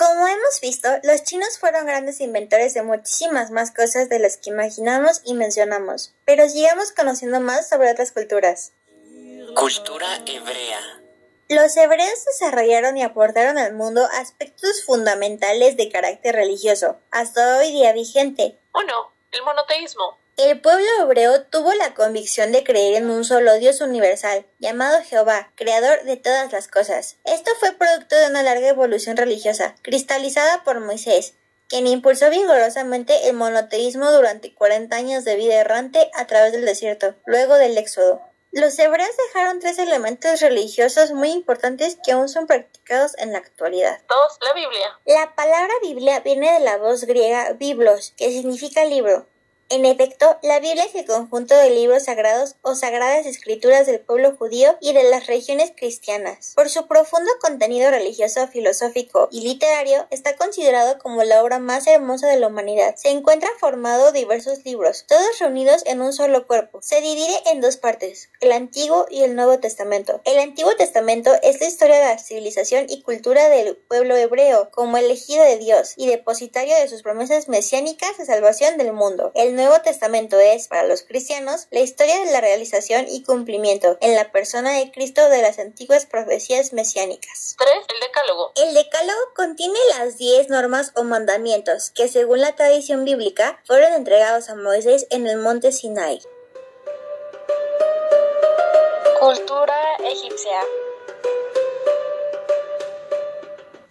[0.03, 4.51] Como hemos visto, los chinos fueron grandes inventores de muchísimas más cosas de las que
[4.51, 8.73] imaginamos y mencionamos, pero sigamos conociendo más sobre otras culturas.
[9.55, 10.81] Cultura hebrea.
[11.49, 17.93] Los hebreos desarrollaron y aportaron al mundo aspectos fundamentales de carácter religioso, hasta hoy día
[17.93, 18.59] vigente.
[18.75, 19.13] 1.
[19.31, 20.19] El monoteísmo.
[20.39, 25.53] El pueblo hebreo tuvo la convicción de creer en un solo Dios universal, llamado Jehová,
[25.57, 27.19] creador de todas las cosas.
[27.25, 31.35] Esto fue producto de una larga evolución religiosa, cristalizada por Moisés,
[31.69, 37.15] quien impulsó vigorosamente el monoteísmo durante 40 años de vida errante a través del desierto,
[37.27, 38.23] luego del éxodo.
[38.53, 44.01] Los hebreos dejaron tres elementos religiosos muy importantes que aún son practicados en la actualidad.
[44.09, 44.19] 2.
[44.43, 44.99] La Biblia.
[45.07, 49.27] La palabra Biblia viene de la voz griega biblos, que significa libro.
[49.73, 54.37] En efecto, la Biblia es el conjunto de libros sagrados o sagradas escrituras del pueblo
[54.37, 56.53] judío y de las regiones cristianas.
[56.55, 62.27] Por su profundo contenido religioso, filosófico y literario, está considerado como la obra más hermosa
[62.27, 62.97] de la humanidad.
[62.97, 66.83] Se encuentra formado diversos libros, todos reunidos en un solo cuerpo.
[66.83, 70.21] Se divide en dos partes, el Antiguo y el Nuevo Testamento.
[70.27, 74.99] El Antiguo Testamento es la historia de la civilización y cultura del pueblo hebreo como
[74.99, 79.33] elegido de Dios y depositario de sus promesas mesiánicas de salvación del mundo.
[79.35, 84.17] El Nuevo Testamento es, para los cristianos, la historia de la realización y cumplimiento en
[84.17, 87.55] la persona de Cristo de las antiguas profecías mesiánicas.
[87.61, 87.71] 3.
[87.95, 88.53] El Decálogo.
[88.57, 94.49] El Decálogo contiene las diez normas o mandamientos que, según la tradición bíblica, fueron entregados
[94.49, 96.21] a Moisés en el monte Sinai.
[99.21, 100.59] Cultura egipcia.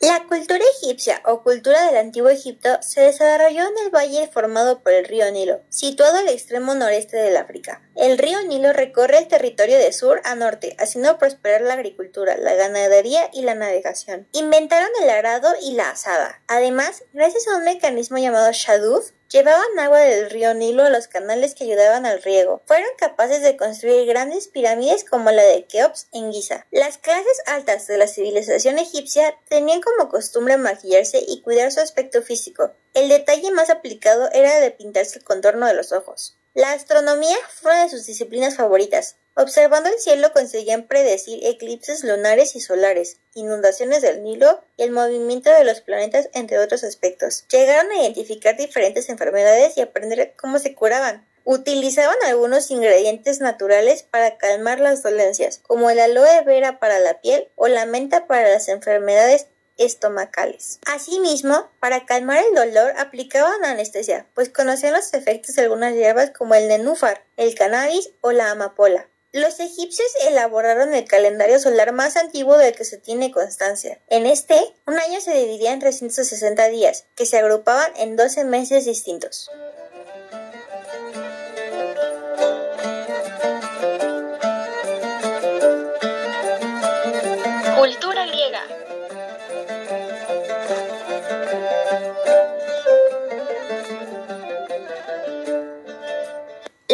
[0.01, 4.93] La cultura egipcia o cultura del antiguo Egipto se desarrolló en el valle formado por
[4.93, 7.83] el río Nilo, situado al extremo noreste del África.
[7.95, 12.55] El río Nilo recorre el territorio de sur a norte, haciendo prosperar la agricultura, la
[12.55, 14.27] ganadería y la navegación.
[14.31, 16.41] Inventaron el arado y la asada.
[16.47, 21.55] Además, gracias a un mecanismo llamado shaduf, Llevaban agua del río Nilo a los canales
[21.55, 22.61] que ayudaban al riego.
[22.65, 26.67] Fueron capaces de construir grandes pirámides como la de Keops en Giza.
[26.69, 32.21] Las clases altas de la civilización egipcia tenían como costumbre maquillarse y cuidar su aspecto
[32.21, 32.73] físico.
[32.93, 36.37] El detalle más aplicado era el de pintarse el contorno de los ojos.
[36.53, 39.15] La astronomía fue una de sus disciplinas favoritas.
[39.35, 45.49] Observando el cielo conseguían predecir eclipses lunares y solares, inundaciones del Nilo y el movimiento
[45.49, 47.45] de los planetas, entre otros aspectos.
[47.47, 51.25] Llegaron a identificar diferentes enfermedades y aprender cómo se curaban.
[51.45, 57.47] Utilizaban algunos ingredientes naturales para calmar las dolencias, como el aloe vera para la piel
[57.55, 59.47] o la menta para las enfermedades
[59.77, 60.79] estomacales.
[60.85, 66.55] Asimismo, para calmar el dolor aplicaban anestesia, pues conocían los efectos de algunas hierbas como
[66.55, 69.07] el nenúfar, el cannabis o la amapola.
[69.33, 74.01] Los egipcios elaboraron el calendario solar más antiguo del que se tiene constancia.
[74.09, 78.83] En este, un año se dividía en 360 días, que se agrupaban en 12 meses
[78.83, 79.49] distintos.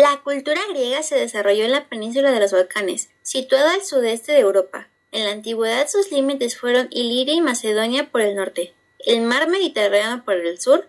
[0.09, 4.39] La cultura griega se desarrolló en la península de los Balcanes, situada al sudeste de
[4.39, 4.87] Europa.
[5.11, 10.23] En la antigüedad sus límites fueron Iliria y Macedonia por el norte, el mar Mediterráneo
[10.23, 10.87] por el sur,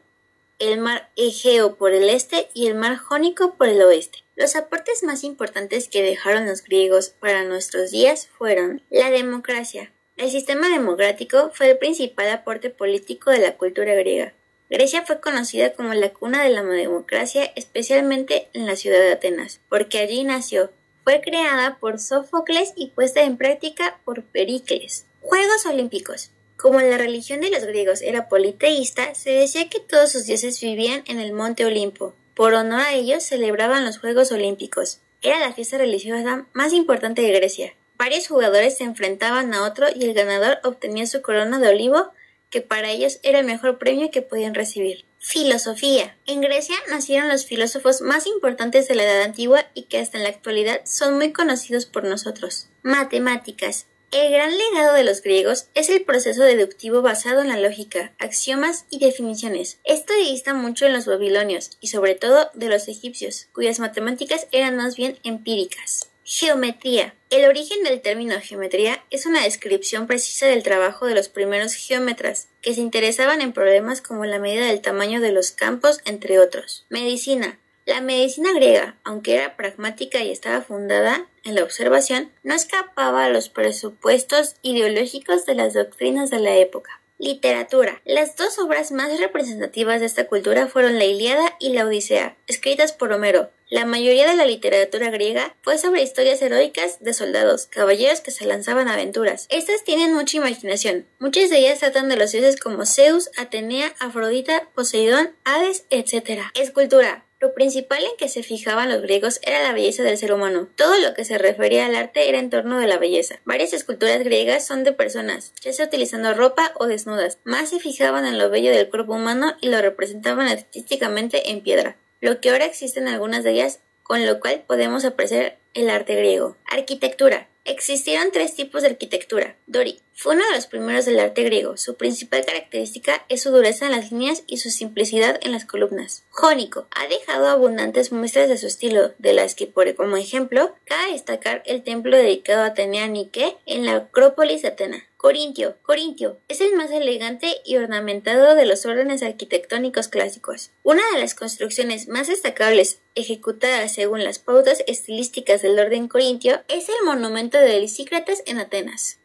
[0.61, 4.23] el mar Egeo por el este y el mar Jónico por el oeste.
[4.37, 9.93] Los aportes más importantes que dejaron los griegos para nuestros días fueron la democracia.
[10.17, 14.33] El sistema democrático fue el principal aporte político de la cultura griega.
[14.71, 19.61] Grecia fue conocida como la cuna de la democracia, especialmente en la ciudad de Atenas,
[19.71, 20.71] porque allí nació.
[21.05, 25.07] Fue creada por Sófocles y puesta en práctica por Pericles.
[25.23, 26.31] Juegos Olímpicos.
[26.59, 31.03] Como la religión de los griegos era politeísta, se decía que todos sus dioses vivían
[31.07, 32.15] en el monte Olimpo.
[32.35, 35.01] Por honor a ellos celebraban los Juegos Olímpicos.
[35.23, 37.75] Era la fiesta religiosa más importante de Grecia.
[37.97, 42.13] Varios jugadores se enfrentaban a otro y el ganador obtenía su corona de olivo
[42.51, 45.05] que para ellos era el mejor premio que podían recibir.
[45.19, 46.17] Filosofía.
[46.27, 50.25] En Grecia nacieron los filósofos más importantes de la Edad Antigua y que hasta en
[50.25, 52.69] la actualidad son muy conocidos por nosotros.
[52.83, 53.87] Matemáticas.
[54.11, 58.87] El gran legado de los griegos es el proceso deductivo basado en la lógica, axiomas
[58.89, 59.81] y definiciones.
[59.85, 64.77] Esto dista mucho en los babilonios y sobre todo de los egipcios, cuyas matemáticas eran
[64.77, 66.08] más bien empíricas.
[66.31, 67.15] Geometría.
[67.31, 72.49] El origen del término geometría es una descripción precisa del trabajo de los primeros geómetras,
[72.61, 76.85] que se interesaban en problemas como la medida del tamaño de los campos, entre otros.
[76.91, 77.59] Medicina.
[77.87, 83.31] La medicina griega, aunque era pragmática y estaba fundada en la observación, no escapaba a
[83.31, 87.01] los presupuestos ideológicos de las doctrinas de la época.
[87.17, 88.03] Literatura.
[88.05, 92.93] Las dos obras más representativas de esta cultura fueron la Ilíada y la Odisea, escritas
[92.93, 98.23] por Homero, la mayoría de la literatura griega fue sobre historias heroicas de soldados, caballeros
[98.23, 99.47] que se lanzaban a aventuras.
[99.51, 101.07] Estas tienen mucha imaginación.
[101.19, 106.45] Muchas de ellas tratan de los dioses como Zeus, Atenea, Afrodita, Poseidón, Hades, etc.
[106.55, 107.25] Escultura.
[107.41, 110.69] Lo principal en que se fijaban los griegos era la belleza del ser humano.
[110.75, 113.39] Todo lo que se refería al arte era en torno de la belleza.
[113.45, 117.39] Varias esculturas griegas son de personas, ya sea utilizando ropa o desnudas.
[117.45, 121.97] Más se fijaban en lo bello del cuerpo humano y lo representaban artísticamente en piedra
[122.21, 126.15] lo que ahora existe en algunas de ellas, con lo cual podemos apreciar el arte
[126.17, 126.57] griego.
[126.71, 127.49] Arquitectura.
[127.65, 129.57] Existieron tres tipos de arquitectura.
[129.67, 131.77] Dori fue uno de los primeros del arte griego.
[131.77, 136.25] Su principal característica es su dureza en las líneas y su simplicidad en las columnas.
[136.31, 141.13] Jónico ha dejado abundantes muestras de su estilo, de las que, por como ejemplo, cabe
[141.13, 145.07] destacar el templo dedicado a Atenea Nike en la Acrópolis de Atena.
[145.17, 145.77] Corintio.
[145.83, 150.73] Corintio es el más elegante y ornamentado de los órdenes arquitectónicos clásicos.
[150.83, 156.89] Una de las construcciones más destacables ejecutadas según las pautas estilísticas del orden corintio es
[156.89, 159.21] el monumento de Lisícrates en Atenas.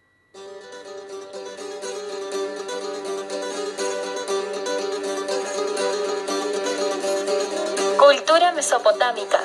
[8.05, 9.39] Cultura mesopotámica.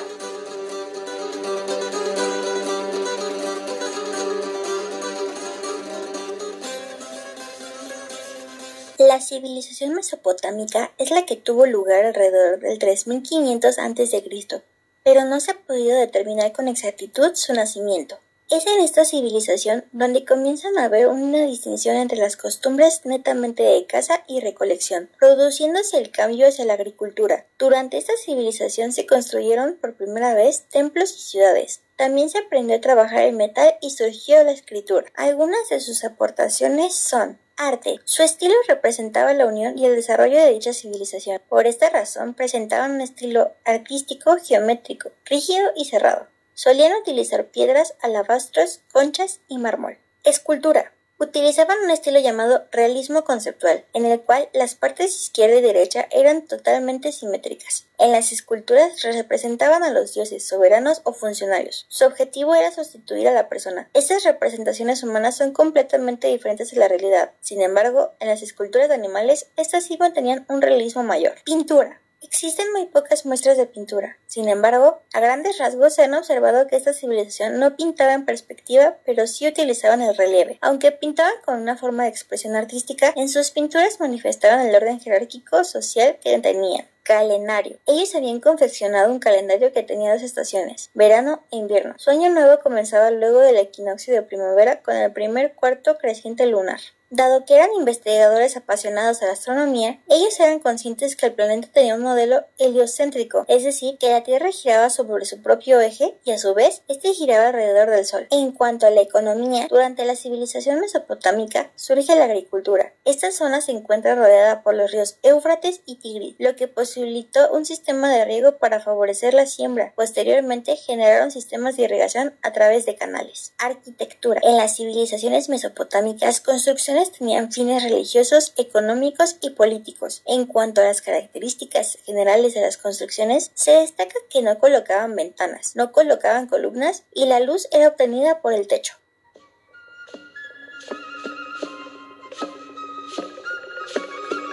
[8.97, 14.61] La civilización mesopotámica es la que tuvo lugar alrededor del 3500 a.C.,
[15.03, 18.19] pero no se ha podido determinar con exactitud su nacimiento.
[18.51, 23.85] Es en esta civilización donde comienzan a haber una distinción entre las costumbres netamente de
[23.85, 27.45] caza y recolección, produciéndose el cambio hacia la agricultura.
[27.59, 31.81] Durante esta civilización se construyeron por primera vez templos y ciudades.
[31.95, 35.05] También se aprendió a trabajar el metal y surgió la escritura.
[35.13, 37.99] Algunas de sus aportaciones son Arte.
[38.05, 41.39] Su estilo representaba la unión y el desarrollo de dicha civilización.
[41.49, 46.25] Por esta razón presentaban un estilo artístico geométrico, rígido y cerrado.
[46.61, 49.97] Solían utilizar piedras, alabastros, conchas y mármol.
[50.25, 50.91] Escultura.
[51.17, 56.47] Utilizaban un estilo llamado realismo conceptual, en el cual las partes izquierda y derecha eran
[56.47, 57.85] totalmente simétricas.
[57.97, 61.85] En las esculturas representaban a los dioses, soberanos o funcionarios.
[61.87, 63.89] Su objetivo era sustituir a la persona.
[63.93, 67.31] Estas representaciones humanas son completamente diferentes de la realidad.
[67.39, 71.35] Sin embargo, en las esculturas de animales, estas sí mantenían un realismo mayor.
[71.45, 72.01] Pintura.
[72.21, 74.17] Existen muy pocas muestras de pintura.
[74.27, 78.97] Sin embargo, a grandes rasgos se han observado que esta civilización no pintaba en perspectiva,
[79.05, 80.57] pero sí utilizaban el relieve.
[80.61, 85.63] Aunque pintaban con una forma de expresión artística, en sus pinturas manifestaban el orden jerárquico
[85.63, 87.79] social que tenían calendario.
[87.87, 91.95] Ellos habían confeccionado un calendario que tenía dos estaciones, verano e invierno.
[91.97, 96.79] Su año nuevo comenzaba luego del equinoccio de primavera con el primer cuarto creciente lunar.
[97.11, 101.95] Dado que eran investigadores apasionados de la astronomía, ellos eran conscientes que el planeta tenía
[101.95, 106.37] un modelo heliocéntrico, es decir, que la Tierra giraba sobre su propio eje y a
[106.37, 108.27] su vez este giraba alrededor del Sol.
[108.29, 112.93] En cuanto a la economía, durante la civilización mesopotámica surge la agricultura.
[113.05, 117.65] Esta zona se encuentra rodeada por los ríos Éufrates y Tigris, lo que posibilitó un
[117.65, 119.93] sistema de riego para favorecer la siembra.
[119.95, 123.53] Posteriormente generaron sistemas de irrigación a través de canales.
[123.57, 124.41] Arquitectura.
[124.43, 130.21] En las civilizaciones mesopotámicas, construcciones tenían fines religiosos, económicos y políticos.
[130.25, 135.75] En cuanto a las características generales de las construcciones, se destaca que no colocaban ventanas,
[135.75, 138.93] no colocaban columnas y la luz era obtenida por el techo.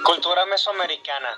[0.04, 1.28] Cultura mesoamericana.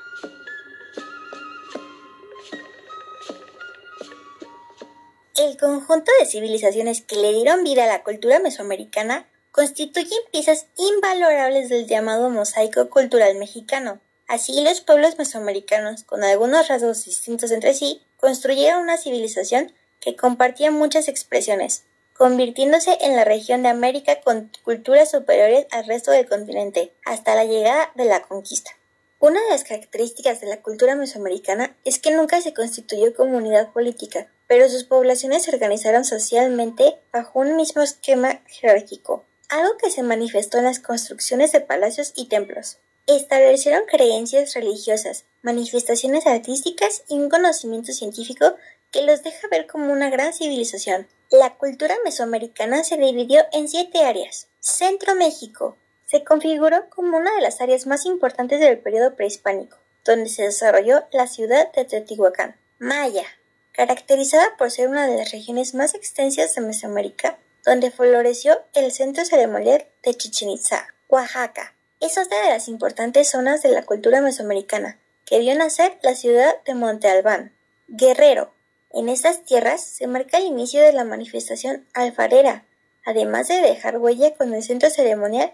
[5.36, 9.26] El conjunto de civilizaciones que le dieron vida a la cultura mesoamericana
[9.58, 13.98] constituyen piezas invalorables del llamado mosaico cultural mexicano.
[14.28, 20.70] Así, los pueblos mesoamericanos, con algunos rasgos distintos entre sí, construyeron una civilización que compartía
[20.70, 21.82] muchas expresiones,
[22.16, 27.44] convirtiéndose en la región de América con culturas superiores al resto del continente, hasta la
[27.44, 28.70] llegada de la conquista.
[29.18, 33.72] Una de las características de la cultura mesoamericana es que nunca se constituyó como unidad
[33.72, 40.02] política, pero sus poblaciones se organizaron socialmente bajo un mismo esquema jerárquico, algo que se
[40.02, 42.78] manifestó en las construcciones de palacios y templos.
[43.06, 48.56] Establecieron creencias religiosas, manifestaciones artísticas y un conocimiento científico
[48.90, 51.06] que los deja ver como una gran civilización.
[51.30, 54.48] La cultura mesoamericana se dividió en siete áreas.
[54.60, 55.76] Centro México
[56.06, 61.04] se configuró como una de las áreas más importantes del periodo prehispánico, donde se desarrolló
[61.12, 62.56] la ciudad de Teotihuacán.
[62.78, 63.24] Maya,
[63.72, 69.24] caracterizada por ser una de las regiones más extensas de Mesoamérica, donde floreció el centro
[69.24, 70.86] ceremonial de Chichen Itza.
[71.08, 76.14] Oaxaca es otra de las importantes zonas de la cultura mesoamericana, que vio nacer la
[76.14, 77.52] ciudad de Monte Albán.
[77.88, 78.52] Guerrero.
[78.92, 82.64] En estas tierras se marca el inicio de la manifestación alfarera,
[83.04, 85.52] además de dejar huella con el centro ceremonial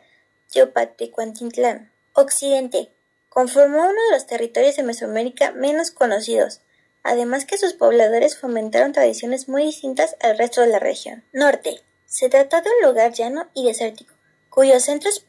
[0.52, 1.90] Teopatecuantitlán.
[2.12, 2.90] Occidente.
[3.28, 6.60] Conformó uno de los territorios de Mesoamérica menos conocidos,
[7.02, 11.24] además que sus pobladores fomentaron tradiciones muy distintas al resto de la región.
[11.32, 11.80] Norte.
[12.14, 14.14] Se trata de un lugar llano y desértico,
[14.48, 15.26] cuyos centros,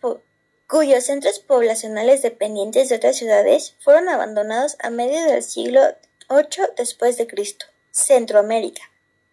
[0.67, 5.81] cuyos centros poblacionales dependientes de otras ciudades fueron abandonados a medio del siglo
[6.29, 7.65] VIII después de Cristo.
[7.89, 8.83] Centroamérica.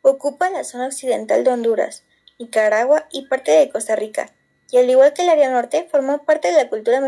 [0.00, 2.04] Ocupa la zona occidental de Honduras,
[2.38, 4.32] Nicaragua y parte de Costa Rica,
[4.70, 7.02] y al igual que el área norte, formó parte de la cultura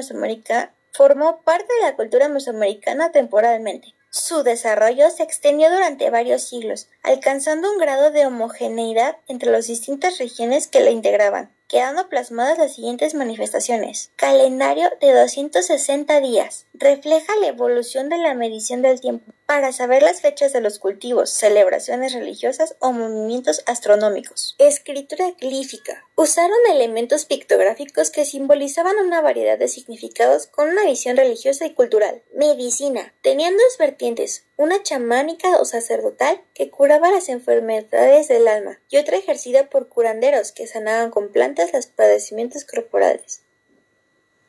[0.92, 3.93] formó parte de la cultura mesoamericana temporalmente.
[4.17, 10.19] Su desarrollo se extendió durante varios siglos, alcanzando un grado de homogeneidad entre las distintas
[10.19, 14.12] regiones que la integraban, quedando plasmadas las siguientes manifestaciones.
[14.15, 16.65] Calendario de 260 días.
[16.75, 21.30] Refleja la evolución de la medición del tiempo para saber las fechas de los cultivos,
[21.30, 24.55] celebraciones religiosas o movimientos astronómicos.
[24.59, 26.05] Escritura glífica.
[26.16, 32.22] Usaron elementos pictográficos que simbolizaban una variedad de significados con una visión religiosa y cultural.
[32.34, 33.12] Medicina.
[33.20, 39.16] Tenían dos vertientes, una chamánica o sacerdotal que curaba las enfermedades del alma y otra
[39.16, 43.43] ejercida por curanderos que sanaban con plantas los padecimientos corporales.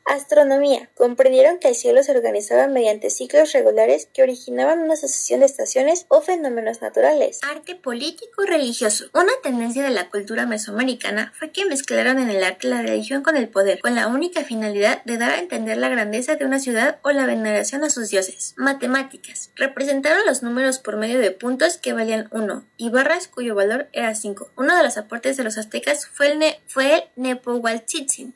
[0.06, 0.88] Astronomía.
[0.94, 6.06] Comprendieron que el cielo se organizaba mediante ciclos regulares que originaban una sucesión de estaciones
[6.06, 7.40] o fenómenos naturales.
[7.42, 9.06] Arte político religioso.
[9.14, 13.36] Una tendencia de la cultura mesoamericana fue que mezclaron en el arte la religión con
[13.36, 17.00] el poder, con la única finalidad de dar a entender la grandeza de una ciudad
[17.02, 18.54] o la veneración a sus dioses.
[18.56, 19.50] Matemáticas.
[19.56, 24.14] Representaron los números por medio de puntos que valían 1 y barras cuyo valor era
[24.14, 24.52] 5.
[24.56, 27.40] Uno de los aportes de los aztecas fue el, ne fue el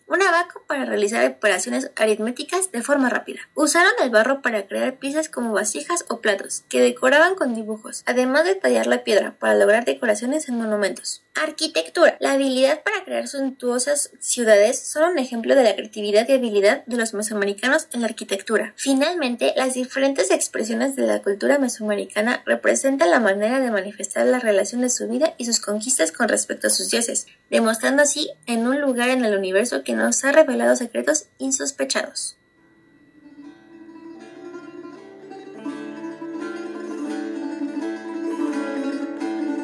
[0.07, 1.60] un abaco para realizar operaciones
[1.97, 3.41] aritméticas de forma rápida.
[3.55, 8.45] Usaron el barro para crear piezas como vasijas o platos, que decoraban con dibujos, además
[8.45, 11.23] de tallar la piedra para lograr decoraciones en monumentos.
[11.35, 12.17] Arquitectura.
[12.19, 16.97] La habilidad para crear suntuosas ciudades son un ejemplo de la creatividad y habilidad de
[16.97, 18.75] los mesoamericanos en la arquitectura.
[18.77, 24.81] Finalmente, las diferentes expresiones de la cultura mesoamericana representan la manera de manifestar la relación
[24.81, 28.81] de su vida y sus conquistas con respecto a sus dioses, demostrando así en un
[28.81, 32.37] lugar en el universo que nos ha revelado secretos insospechados.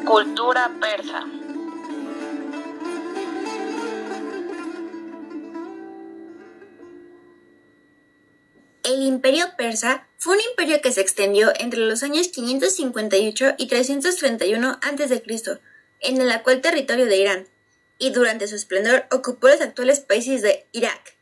[0.05, 1.25] Cultura persa.
[8.87, 14.79] El imperio persa fue un imperio que se extendió entre los años 558 y 331
[14.81, 15.59] a.C.
[15.99, 17.47] en el actual territorio de Irán,
[17.97, 21.17] y durante su esplendor ocupó los actuales países de Irak,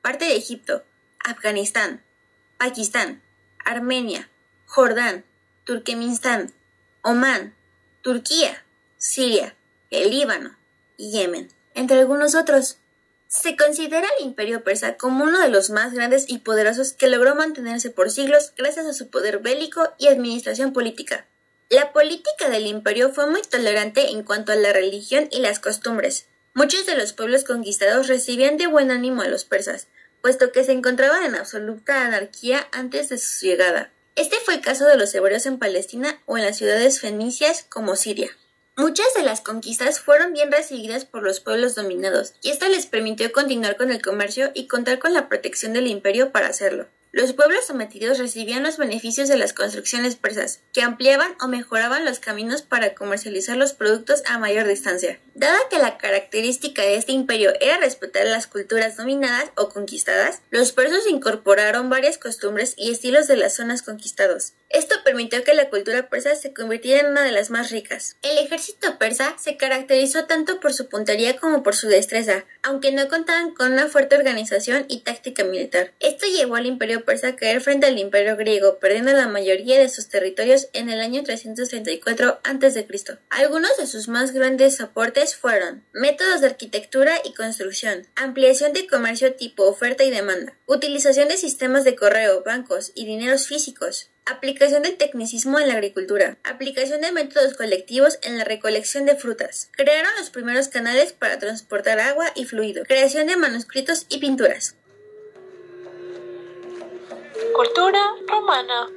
[0.00, 0.84] parte de Egipto,
[1.18, 2.04] Afganistán,
[2.56, 3.20] Pakistán,
[3.64, 4.30] Armenia,
[4.66, 5.24] Jordán,
[5.64, 6.54] Turkmenistán,
[7.02, 7.52] Omán,
[8.00, 8.64] Turquía,
[8.96, 9.56] Siria,
[9.90, 10.56] el Líbano
[10.96, 12.78] y Yemen, entre algunos otros.
[13.28, 17.34] Se considera el imperio persa como uno de los más grandes y poderosos que logró
[17.34, 21.26] mantenerse por siglos gracias a su poder bélico y administración política.
[21.68, 26.24] La política del imperio fue muy tolerante en cuanto a la religión y las costumbres.
[26.54, 29.88] Muchos de los pueblos conquistados recibían de buen ánimo a los persas,
[30.22, 33.92] puesto que se encontraban en absoluta anarquía antes de su llegada.
[34.16, 37.94] Este fue el caso de los hebreos en Palestina o en las ciudades fenicias como
[37.94, 38.30] Siria.
[38.78, 43.32] Muchas de las conquistas fueron bien recibidas por los pueblos dominados, y esto les permitió
[43.32, 46.86] continuar con el comercio y contar con la protección del imperio para hacerlo.
[47.10, 52.18] Los pueblos sometidos recibían los beneficios de las construcciones persas, que ampliaban o mejoraban los
[52.18, 55.18] caminos para comercializar los productos a mayor distancia.
[55.34, 60.72] Dada que la característica de este imperio era respetar las culturas dominadas o conquistadas, los
[60.72, 64.54] persas incorporaron varias costumbres y estilos de las zonas conquistadas.
[64.68, 68.16] Esto permitió que la cultura persa se convirtiera en una de las más ricas.
[68.20, 73.08] El ejército persa se caracterizó tanto por su puntería como por su destreza, aunque no
[73.08, 75.92] contaban con una fuerte organización y táctica militar.
[76.00, 79.88] Esto llevó al imperio persa a caer frente al imperio griego, perdiendo la mayoría de
[79.88, 82.86] sus territorios en el año 334 a.C.
[83.30, 89.34] Algunos de sus más grandes aportes fueron métodos de arquitectura y construcción, ampliación de comercio
[89.34, 94.98] tipo oferta y demanda, utilización de sistemas de correo, bancos y dineros físicos, Aplicación del
[94.98, 96.36] tecnicismo en la agricultura.
[96.44, 99.70] Aplicación de métodos colectivos en la recolección de frutas.
[99.72, 102.84] Crearon los primeros canales para transportar agua y fluido.
[102.84, 104.76] Creación de manuscritos y pinturas.
[107.38, 108.88] Cultura romana.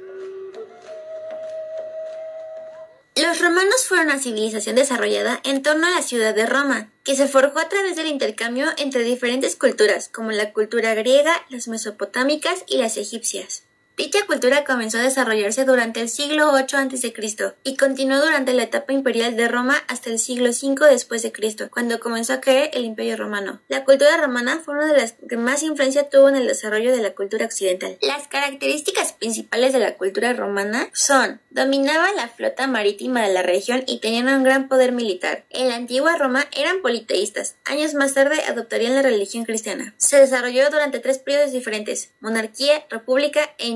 [3.14, 7.28] Los romanos fueron una civilización desarrollada en torno a la ciudad de Roma, que se
[7.28, 12.78] forjó a través del intercambio entre diferentes culturas, como la cultura griega, las mesopotámicas y
[12.78, 13.64] las egipcias.
[13.94, 17.14] Dicha cultura comenzó a desarrollarse durante el siglo VIII a.C.
[17.62, 21.68] y continuó durante la etapa imperial de Roma hasta el siglo V después de Cristo,
[21.70, 23.60] cuando comenzó a caer el Imperio Romano.
[23.68, 27.02] La cultura romana fue una de las que más influencia tuvo en el desarrollo de
[27.02, 27.98] la cultura occidental.
[28.00, 33.84] Las características principales de la cultura romana son dominaban la flota marítima de la región
[33.86, 35.44] y tenían un gran poder militar.
[35.50, 37.56] En la antigua Roma eran politeístas.
[37.66, 39.94] Años más tarde adoptarían la religión cristiana.
[39.98, 43.68] Se desarrolló durante tres periodos diferentes: monarquía, república e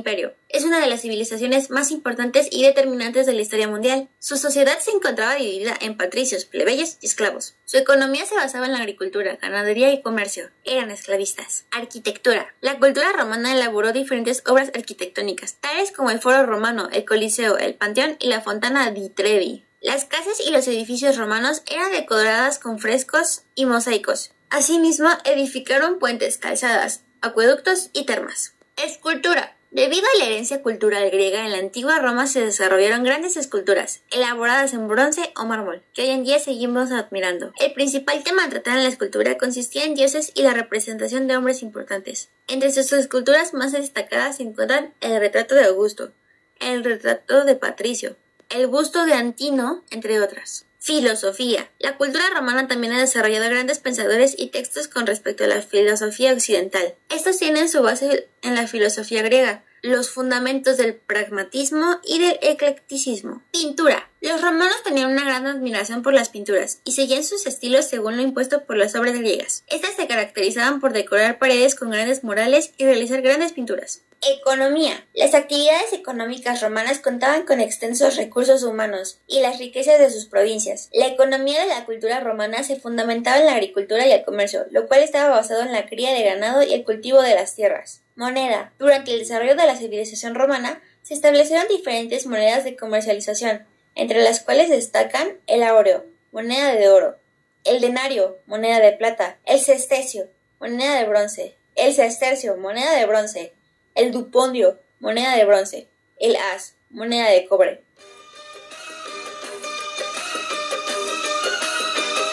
[0.49, 4.09] es una de las civilizaciones más importantes y determinantes de la historia mundial.
[4.21, 7.57] Su sociedad se encontraba dividida en patricios, plebeyos y esclavos.
[7.65, 10.51] Su economía se basaba en la agricultura, ganadería y comercio.
[10.65, 11.65] Eran esclavistas.
[11.73, 12.55] Arquitectura.
[12.61, 17.75] La cultura romana elaboró diferentes obras arquitectónicas, tales como el Foro Romano, el Coliseo, el
[17.75, 19.65] Panteón y la Fontana di Trevi.
[19.81, 24.31] Las casas y los edificios romanos eran decoradas con frescos y mosaicos.
[24.51, 28.55] Asimismo, edificaron puentes, calzadas, acueductos y termas.
[28.77, 29.57] Escultura.
[29.77, 34.73] Debido a la herencia cultural griega, en la antigua Roma se desarrollaron grandes esculturas, elaboradas
[34.73, 37.53] en bronce o mármol, que hoy en día seguimos admirando.
[37.61, 41.61] El principal tema tratado en la escultura consistía en dioses y la representación de hombres
[41.61, 42.31] importantes.
[42.49, 46.11] Entre sus esculturas más destacadas se encuentran el retrato de Augusto,
[46.59, 48.17] el retrato de Patricio,
[48.49, 50.66] el busto de Antino, entre otras.
[50.87, 51.69] Filosofía.
[51.81, 56.33] La cultura romana también ha desarrollado grandes pensadores y textos con respecto a la filosofía
[56.33, 56.95] occidental.
[57.09, 63.43] Estos tienen su base en la filosofía griega, los fundamentos del pragmatismo y del eclecticismo.
[63.51, 64.09] Pintura.
[64.21, 68.23] Los romanos tenían una gran admiración por las pinturas y seguían sus estilos según lo
[68.23, 69.65] impuesto por las obras griegas.
[69.67, 74.03] Estas se caracterizaban por decorar paredes con grandes murales y realizar grandes pinturas.
[74.23, 75.07] Economía.
[75.15, 80.89] Las actividades económicas romanas contaban con extensos recursos humanos y las riquezas de sus provincias.
[80.93, 84.89] La economía de la cultura romana se fundamentaba en la agricultura y el comercio, lo
[84.89, 88.03] cual estaba basado en la cría de ganado y el cultivo de las tierras.
[88.17, 88.73] Moneda.
[88.79, 94.41] Durante el desarrollo de la civilización romana, se establecieron diferentes monedas de comercialización, entre las
[94.41, 97.17] cuales destacan el aureo, moneda de oro,
[97.65, 103.53] el denario, moneda de plata, el cestecio, moneda de bronce, el sestercio, moneda de bronce,
[103.97, 105.89] el dupondio, moneda de bronce,
[106.19, 107.83] el as, moneda de cobre.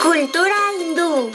[0.02, 1.32] Cultura hindú.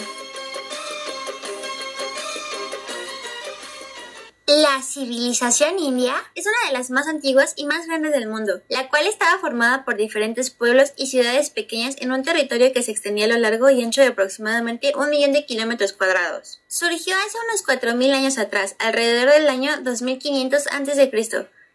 [4.49, 8.89] La civilización india es una de las más antiguas y más grandes del mundo, la
[8.89, 13.27] cual estaba formada por diferentes pueblos y ciudades pequeñas en un territorio que se extendía
[13.27, 16.63] a lo largo y ancho de aproximadamente un millón de kilómetros cuadrados.
[16.67, 21.11] Surgió hace unos 4.000 años atrás, alrededor del año 2500 a.C.,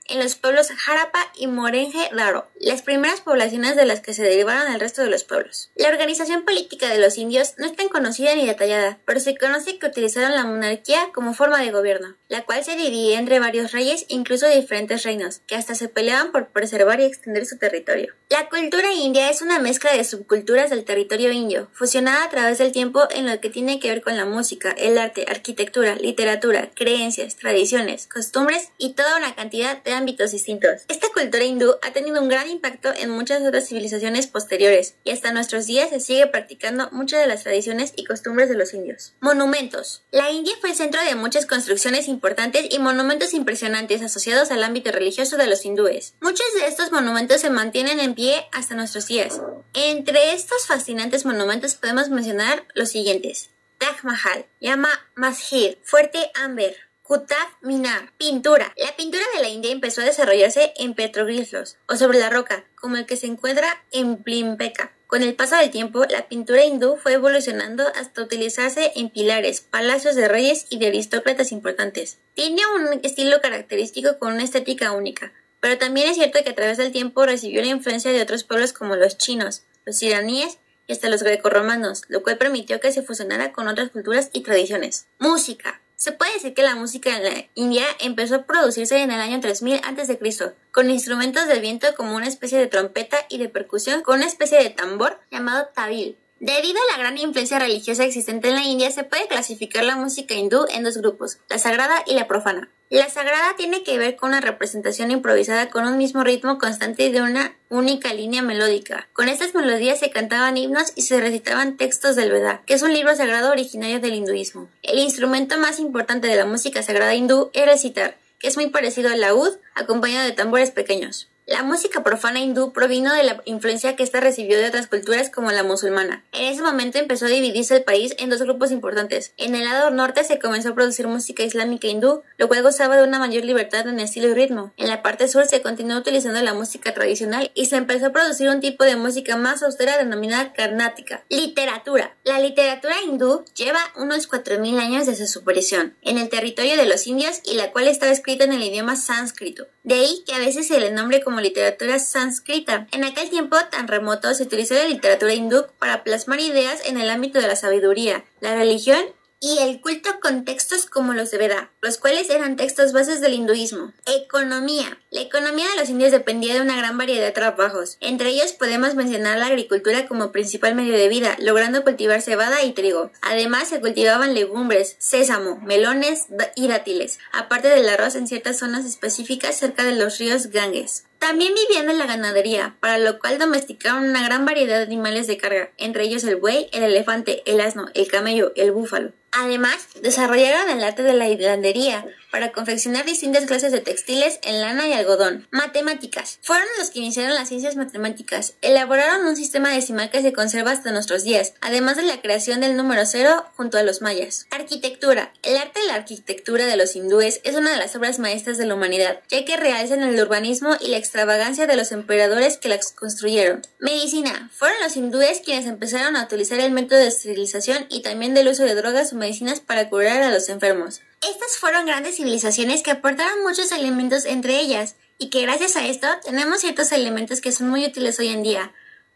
[0.09, 4.79] en los pueblos Harappa y Mohenjo-Daro, las primeras poblaciones de las que se derivaron el
[4.79, 5.71] resto de los pueblos.
[5.75, 9.79] La organización política de los indios no es tan conocida ni detallada, pero se conoce
[9.79, 14.03] que utilizaron la monarquía como forma de gobierno, la cual se dividía entre varios reyes
[14.09, 18.13] e incluso diferentes reinos, que hasta se peleaban por preservar y extender su territorio.
[18.29, 22.71] La cultura india es una mezcla de subculturas del territorio indio, fusionada a través del
[22.71, 27.35] tiempo en lo que tiene que ver con la música, el arte, arquitectura, literatura, creencias,
[27.35, 30.81] tradiciones, costumbres y toda una cantidad de ámbitos distintos.
[30.87, 35.31] Esta cultura hindú ha tenido un gran impacto en muchas otras civilizaciones posteriores y hasta
[35.31, 39.13] nuestros días se sigue practicando muchas de las tradiciones y costumbres de los indios.
[39.19, 40.03] Monumentos.
[40.11, 44.91] La India fue el centro de muchas construcciones importantes y monumentos impresionantes asociados al ámbito
[44.91, 46.15] religioso de los hindúes.
[46.21, 49.41] Muchos de estos monumentos se mantienen en pie hasta nuestros días.
[49.73, 53.49] Entre estos fascinantes monumentos podemos mencionar los siguientes.
[53.77, 56.75] Taj Mahal, Yama Masjid, Fuerte Amber,
[57.05, 58.13] Qutb Minar.
[58.17, 58.73] Pintura.
[58.77, 62.95] La pintura de la India empezó a desarrollarse en petroglifos o sobre la roca, como
[62.95, 64.93] el que se encuentra en Plimpeka.
[65.07, 70.15] Con el paso del tiempo, la pintura hindú fue evolucionando hasta utilizarse en pilares, palacios
[70.15, 72.19] de reyes y de aristócratas importantes.
[72.35, 76.77] Tiene un estilo característico con una estética única, pero también es cierto que a través
[76.77, 81.09] del tiempo recibió la influencia de otros pueblos como los chinos, los iraníes y hasta
[81.09, 85.07] los grecorromanos, lo cual permitió que se fusionara con otras culturas y tradiciones.
[85.19, 85.82] Música.
[85.95, 89.39] Se puede decir que la música en la India empezó a producirse en el año
[89.39, 94.17] 3000 a.C., con instrumentos de viento como una especie de trompeta y de percusión con
[94.17, 96.17] una especie de tambor llamado tabil.
[96.45, 100.33] Debido a la gran influencia religiosa existente en la India, se puede clasificar la música
[100.33, 102.67] hindú en dos grupos, la sagrada y la profana.
[102.89, 107.21] La sagrada tiene que ver con una representación improvisada con un mismo ritmo constante de
[107.21, 109.07] una única línea melódica.
[109.13, 112.91] Con estas melodías se cantaban himnos y se recitaban textos del Veda, que es un
[112.91, 114.67] libro sagrado originario del hinduismo.
[114.81, 118.67] El instrumento más importante de la música sagrada hindú era el sitar, que es muy
[118.67, 121.29] parecido al laúd, acompañado de tambores pequeños.
[121.53, 125.51] La música profana hindú provino de la influencia que ésta recibió de otras culturas como
[125.51, 126.23] la musulmana.
[126.31, 129.33] En ese momento empezó a dividirse el país en dos grupos importantes.
[129.37, 133.03] En el lado norte se comenzó a producir música islámica hindú, lo cual gozaba de
[133.03, 134.73] una mayor libertad en estilo y ritmo.
[134.77, 138.49] En la parte sur se continuó utilizando la música tradicional y se empezó a producir
[138.49, 141.23] un tipo de música más austera denominada karnática.
[141.29, 142.15] Literatura.
[142.23, 147.05] La literatura hindú lleva unos 4.000 años desde su aparición en el territorio de los
[147.05, 149.67] indios y la cual estaba escrita en el idioma sánscrito.
[149.83, 152.87] De ahí que a veces se le nombre como literatura sánscrita.
[152.91, 157.09] En aquel tiempo tan remoto se utilizó la literatura hindú para plasmar ideas en el
[157.09, 159.03] ámbito de la sabiduría, la religión
[159.39, 163.33] y el culto con textos como los de Veda, los cuales eran textos bases del
[163.33, 163.91] hinduismo.
[164.05, 164.97] Economía.
[165.11, 167.97] La economía de los indios dependía de una gran variedad de trabajos.
[167.99, 172.71] Entre ellos podemos mencionar la agricultura como principal medio de vida, logrando cultivar cebada y
[172.71, 173.11] trigo.
[173.21, 179.59] Además se cultivaban legumbres, sésamo, melones y dátiles, aparte del arroz en ciertas zonas específicas
[179.59, 181.03] cerca de los ríos Ganges.
[181.19, 185.35] También vivían en la ganadería, para lo cual domesticaron una gran variedad de animales de
[185.35, 189.11] carga, entre ellos el buey, el elefante, el asno, el camello, el búfalo.
[189.33, 194.87] Además, desarrollaron el arte de la hilandería para confeccionar distintas clases de textiles en lana
[194.87, 195.47] y algodón.
[195.51, 196.39] Matemáticas.
[196.41, 198.55] Fueron los que iniciaron las ciencias matemáticas.
[198.63, 202.75] Elaboraron un sistema decimal que se conserva hasta nuestros días, además de la creación del
[202.75, 204.47] número cero junto a los mayas.
[204.49, 205.31] Arquitectura.
[205.43, 208.65] El arte de la arquitectura de los hindúes es una de las obras maestras de
[208.65, 212.91] la humanidad, ya que realzan el urbanismo y la extravagancia de los emperadores que las
[212.93, 213.61] construyeron.
[213.77, 214.49] Medicina.
[214.55, 218.63] Fueron los hindúes quienes empezaron a utilizar el método de esterilización y también del uso
[218.63, 221.01] de drogas o medicinas para curar a los enfermos.
[221.29, 226.07] Estas fueron grandes civilizaciones que aportaron muchos elementos entre ellas y que gracias a esto
[226.25, 228.73] tenemos ciertos elementos que son muy útiles hoy en día.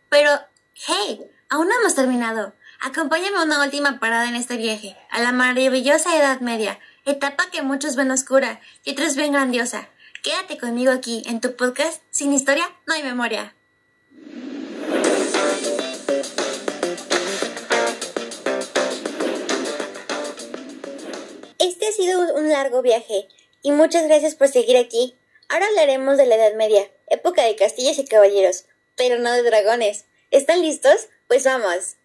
[0.07, 0.31] Pero,
[0.87, 2.55] hey, aún no hemos terminado.
[2.79, 7.61] Acompáñame a una última parada en este viaje, a la maravillosa Edad Media, etapa que
[7.61, 9.89] muchos ven oscura y otros ven grandiosa.
[10.23, 13.56] Quédate conmigo aquí en tu podcast Sin historia no hay memoria.
[21.97, 23.27] Sido un largo viaje
[23.63, 25.17] y muchas gracias por seguir aquí.
[25.49, 30.05] Ahora hablaremos de la Edad Media, época de castillos y caballeros, pero no de dragones.
[30.29, 31.07] ¿Están listos?
[31.27, 31.95] Pues vamos.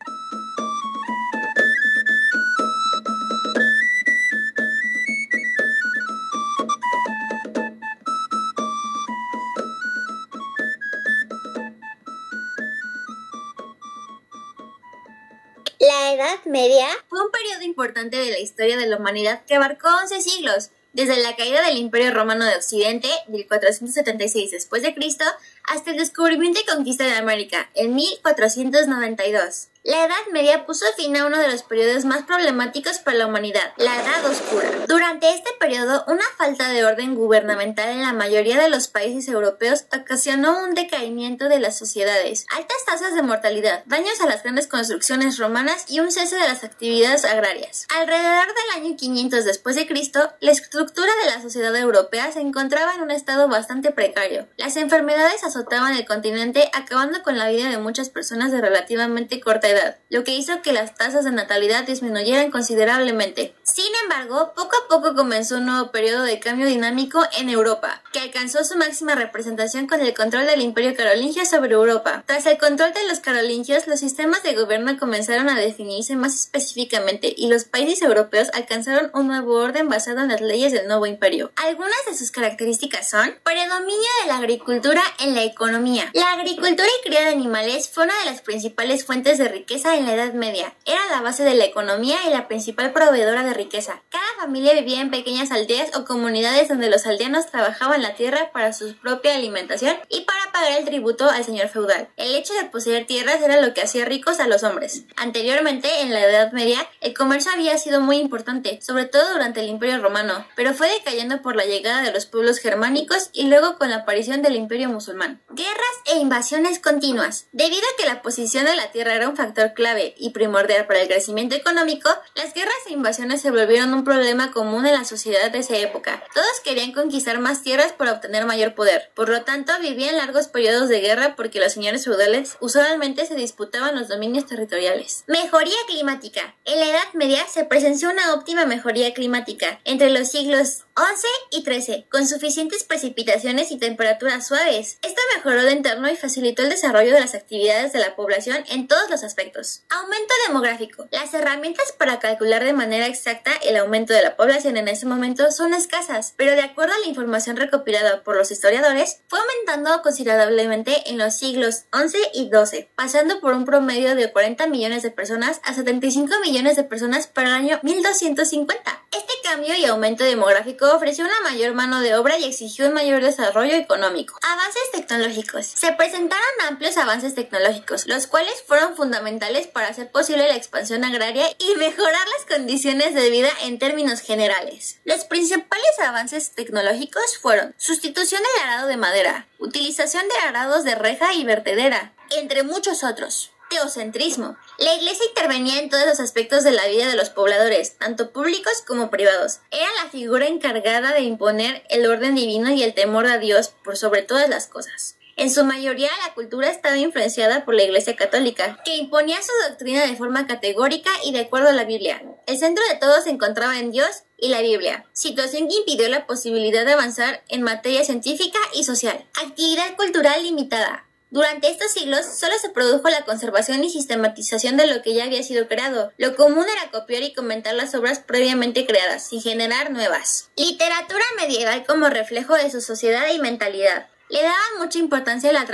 [16.12, 19.88] La Edad Media fue un periodo importante de la historia de la humanidad que abarcó
[20.02, 25.24] 11 siglos desde la caída del Imperio Romano de Occidente, del 476 después de Cristo,
[25.64, 29.68] hasta el descubrimiento y conquista de América, en 1492.
[29.84, 33.72] La Edad Media puso fin a uno de los periodos más problemáticos para la humanidad,
[33.78, 34.70] la Edad Oscura.
[34.86, 39.86] Durante este periodo, una falta de orden gubernamental en la mayoría de los países europeos
[39.92, 45.38] ocasionó un decaimiento de las sociedades, altas tasas de mortalidad, daños a las grandes construcciones
[45.38, 47.88] romanas y un cese de las actividades agrarias.
[47.98, 52.94] Alrededor del año 500 después de Cristo, la estructura de la sociedad europea se encontraba
[52.94, 54.46] en un estado bastante precario.
[54.58, 59.71] Las enfermedades azotaban el continente, acabando con la vida de muchas personas de relativamente corta
[59.72, 63.54] edad, lo que hizo que las tasas de natalidad disminuyeran considerablemente.
[63.62, 68.20] Sin embargo, poco a poco comenzó un nuevo periodo de cambio dinámico en Europa, que
[68.20, 72.22] alcanzó su máxima representación con el control del Imperio Carolingio sobre Europa.
[72.26, 77.32] Tras el control de los carolingios, los sistemas de gobierno comenzaron a definirse más específicamente
[77.36, 81.50] y los países europeos alcanzaron un nuevo orden basado en las leyes del nuevo imperio.
[81.56, 86.10] Algunas de sus características son predominio de la agricultura en la economía.
[86.12, 90.06] La agricultura y cría de animales fue una de las principales fuentes de riqueza en
[90.06, 90.74] la Edad Media.
[90.84, 94.02] Era la base de la economía y la principal proveedora de riqueza.
[94.10, 98.72] Cada familia vivía en pequeñas aldeas o comunidades donde los aldeanos trabajaban la tierra para
[98.72, 102.08] su propia alimentación y para pagar el tributo al señor feudal.
[102.16, 105.04] El hecho de poseer tierras era lo que hacía ricos a los hombres.
[105.16, 109.68] Anteriormente, en la Edad Media, el comercio había sido muy importante, sobre todo durante el
[109.68, 113.90] Imperio Romano, pero fue decayendo por la llegada de los pueblos germánicos y luego con
[113.90, 115.40] la aparición del Imperio musulmán.
[115.50, 117.46] Guerras e invasiones continuas.
[117.52, 121.00] Debido a que la posición de la tierra era un factor clave y primordial para
[121.00, 125.50] el crecimiento económico, las guerras e invasiones se volvieron un problema común en la sociedad
[125.50, 126.22] de esa época.
[126.34, 129.10] Todos querían conquistar más tierras para obtener mayor poder.
[129.14, 133.94] Por lo tanto, vivían largos periodos de guerra porque los señores feudales usualmente se disputaban
[133.94, 135.24] los dominios territoriales.
[135.26, 136.54] Mejoría climática.
[136.64, 141.62] En la Edad Media se presenció una óptima mejoría climática entre los siglos 11 y
[141.62, 144.98] 13, con suficientes precipitaciones y temperaturas suaves.
[145.02, 148.88] Esto mejoró el entorno y facilitó el desarrollo de las actividades de la población en
[148.88, 149.41] todos los aspectos.
[149.90, 151.08] Aumento demográfico.
[151.10, 155.50] Las herramientas para calcular de manera exacta el aumento de la población en ese momento
[155.50, 161.10] son escasas, pero de acuerdo a la información recopilada por los historiadores, fue aumentando considerablemente
[161.10, 165.60] en los siglos 11 y 12, pasando por un promedio de 40 millones de personas
[165.64, 169.02] a 75 millones de personas para el año 1250.
[169.10, 173.22] Este cambio y aumento demográfico ofreció una mayor mano de obra y exigió un mayor
[173.22, 174.38] desarrollo económico.
[174.42, 175.66] Avances tecnológicos.
[175.66, 179.31] Se presentaron amplios avances tecnológicos, los cuales fueron fundamentales
[179.72, 184.98] para hacer posible la expansión agraria y mejorar las condiciones de vida en términos generales.
[185.04, 191.34] Los principales avances tecnológicos fueron sustitución del arado de madera, utilización de arados de reja
[191.34, 194.56] y vertedera, entre muchos otros teocentrismo.
[194.78, 198.82] La iglesia intervenía en todos los aspectos de la vida de los pobladores, tanto públicos
[198.86, 199.60] como privados.
[199.70, 203.96] Era la figura encargada de imponer el orden divino y el temor a Dios por
[203.96, 205.16] sobre todas las cosas.
[205.36, 210.06] En su mayoría, la cultura estaba influenciada por la Iglesia Católica, que imponía su doctrina
[210.06, 212.22] de forma categórica y de acuerdo a la Biblia.
[212.46, 216.26] El centro de todo se encontraba en Dios y la Biblia, situación que impidió la
[216.26, 219.24] posibilidad de avanzar en materia científica y social.
[219.42, 221.06] Actividad cultural limitada.
[221.32, 225.42] Durante estos siglos solo se produjo la conservación y sistematización de lo que ya había
[225.42, 226.12] sido creado.
[226.18, 230.50] Lo común era copiar y comentar las obras previamente creadas, sin generar nuevas.
[230.56, 234.08] Literatura medieval como reflejo de su sociedad y mentalidad.
[234.32, 235.66] Le daban mucha importancia a la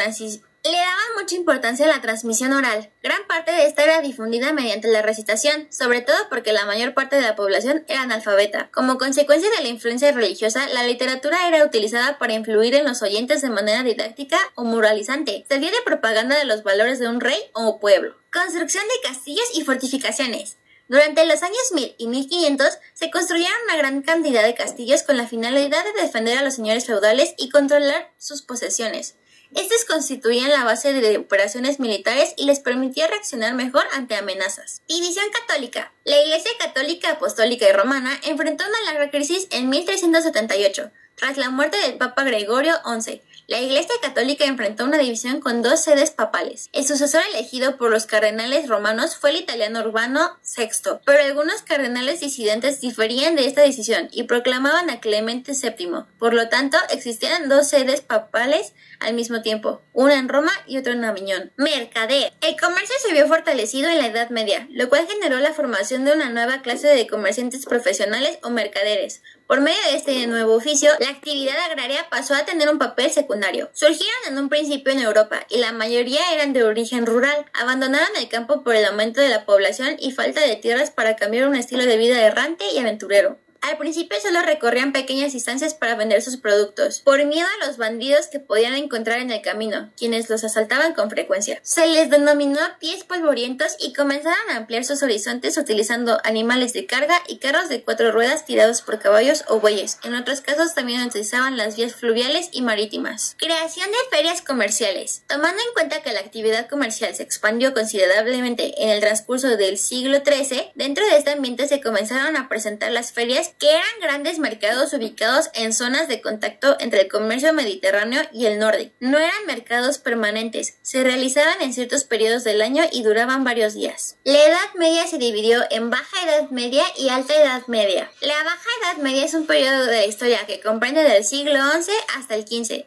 [0.64, 2.90] le daban mucha importancia la transmisión oral.
[3.04, 7.14] Gran parte de esta era difundida mediante la recitación, sobre todo porque la mayor parte
[7.14, 8.68] de la población era analfabeta.
[8.72, 13.42] Como consecuencia de la influencia religiosa, la literatura era utilizada para influir en los oyentes
[13.42, 15.46] de manera didáctica o moralizante.
[15.48, 18.16] Servía de propaganda de los valores de un rey o pueblo.
[18.32, 20.57] Construcción de castillos y fortificaciones.
[20.89, 25.28] Durante los años 1000 y 1500 se construyeron una gran cantidad de castillos con la
[25.28, 29.14] finalidad de defender a los señores feudales y controlar sus posesiones.
[29.55, 34.82] Estos constituían la base de operaciones militares y les permitía reaccionar mejor ante amenazas.
[34.89, 35.93] División católica.
[36.05, 41.78] La Iglesia Católica Apostólica y Romana enfrentó una larga crisis en 1378, tras la muerte
[41.78, 43.22] del Papa Gregorio XI.
[43.49, 46.68] La Iglesia Católica enfrentó una división con dos sedes papales.
[46.74, 52.20] El sucesor elegido por los cardenales romanos fue el italiano Urbano VI, pero algunos cardenales
[52.20, 56.05] disidentes diferían de esta decisión y proclamaban a Clemente VII.
[56.18, 60.92] Por lo tanto, existían dos sedes papales al mismo tiempo, una en Roma y otra
[60.92, 61.51] en Aviñón.
[61.57, 62.34] Mercader.
[62.42, 66.12] El comercio se vio fortalecido en la Edad Media, lo cual generó la formación de
[66.12, 69.22] una nueva clase de comerciantes profesionales o mercaderes.
[69.49, 73.70] Por medio de este nuevo oficio, la actividad agraria pasó a tener un papel secundario.
[73.72, 77.46] Surgieron en un principio en Europa y la mayoría eran de origen rural.
[77.55, 81.49] Abandonaron el campo por el aumento de la población y falta de tierras para cambiar
[81.49, 83.38] un estilo de vida errante y aventurero.
[83.61, 88.28] Al principio solo recorrían pequeñas distancias para vender sus productos, por miedo a los bandidos
[88.28, 91.59] que podían encontrar en el camino, quienes los asaltaban con frecuencia.
[91.62, 97.20] Se les denominó pies polvorientos y comenzaron a ampliar sus horizontes utilizando animales de carga
[97.26, 99.98] y carros de cuatro ruedas tirados por caballos o bueyes.
[100.04, 103.34] En otros casos también utilizaban las vías fluviales y marítimas.
[103.38, 105.22] Creación de ferias comerciales.
[105.26, 110.22] Tomando en cuenta que la actividad comercial se expandió considerablemente en el transcurso del siglo
[110.24, 114.92] XIII, dentro de este ambiente se comenzaron a presentar las ferias que eran grandes mercados
[114.92, 118.92] ubicados en zonas de contacto entre el comercio mediterráneo y el norte.
[119.01, 124.16] No eran mercados permanentes, se realizaban en ciertos periodos del año y duraban varios días.
[124.24, 128.11] La Edad Media se dividió en Baja Edad Media y Alta Edad Media.
[128.20, 132.34] La Baja Edad Media es un periodo de historia que comprende del siglo XI hasta
[132.34, 132.86] el XV,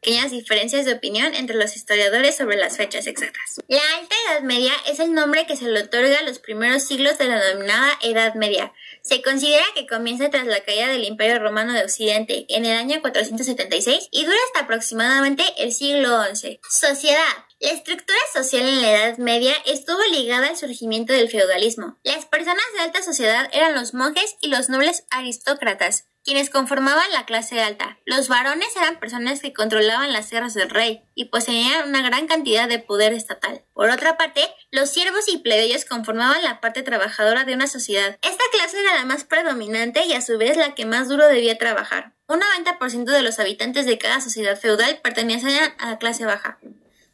[0.00, 3.60] pequeñas diferencias de opinión entre los historiadores sobre las fechas exactas.
[3.68, 7.18] La Alta Edad Media es el nombre que se le otorga a los primeros siglos
[7.18, 8.72] de la denominada Edad Media.
[9.02, 13.00] Se considera que comienza tras la caída del Imperio Romano de Occidente en el año
[13.00, 16.60] 476 y dura hasta aproximadamente el siglo XI.
[16.68, 17.48] Sociedad.
[17.60, 21.98] La estructura social en la Edad Media estuvo ligada al surgimiento del feudalismo.
[22.04, 27.24] Las personas de alta sociedad eran los monjes y los nobles aristócratas, quienes conformaban la
[27.24, 27.98] clase alta.
[28.04, 32.68] Los varones eran personas que controlaban las tierras del rey y poseían una gran cantidad
[32.68, 33.64] de poder estatal.
[33.72, 38.18] Por otra parte, los siervos y plebeyos conformaban la parte trabajadora de una sociedad.
[38.20, 41.56] Esta clase era la más predominante y a su vez la que más duro debía
[41.56, 42.12] trabajar.
[42.26, 46.58] Un 90% de los habitantes de cada sociedad feudal pertenecían a la clase baja.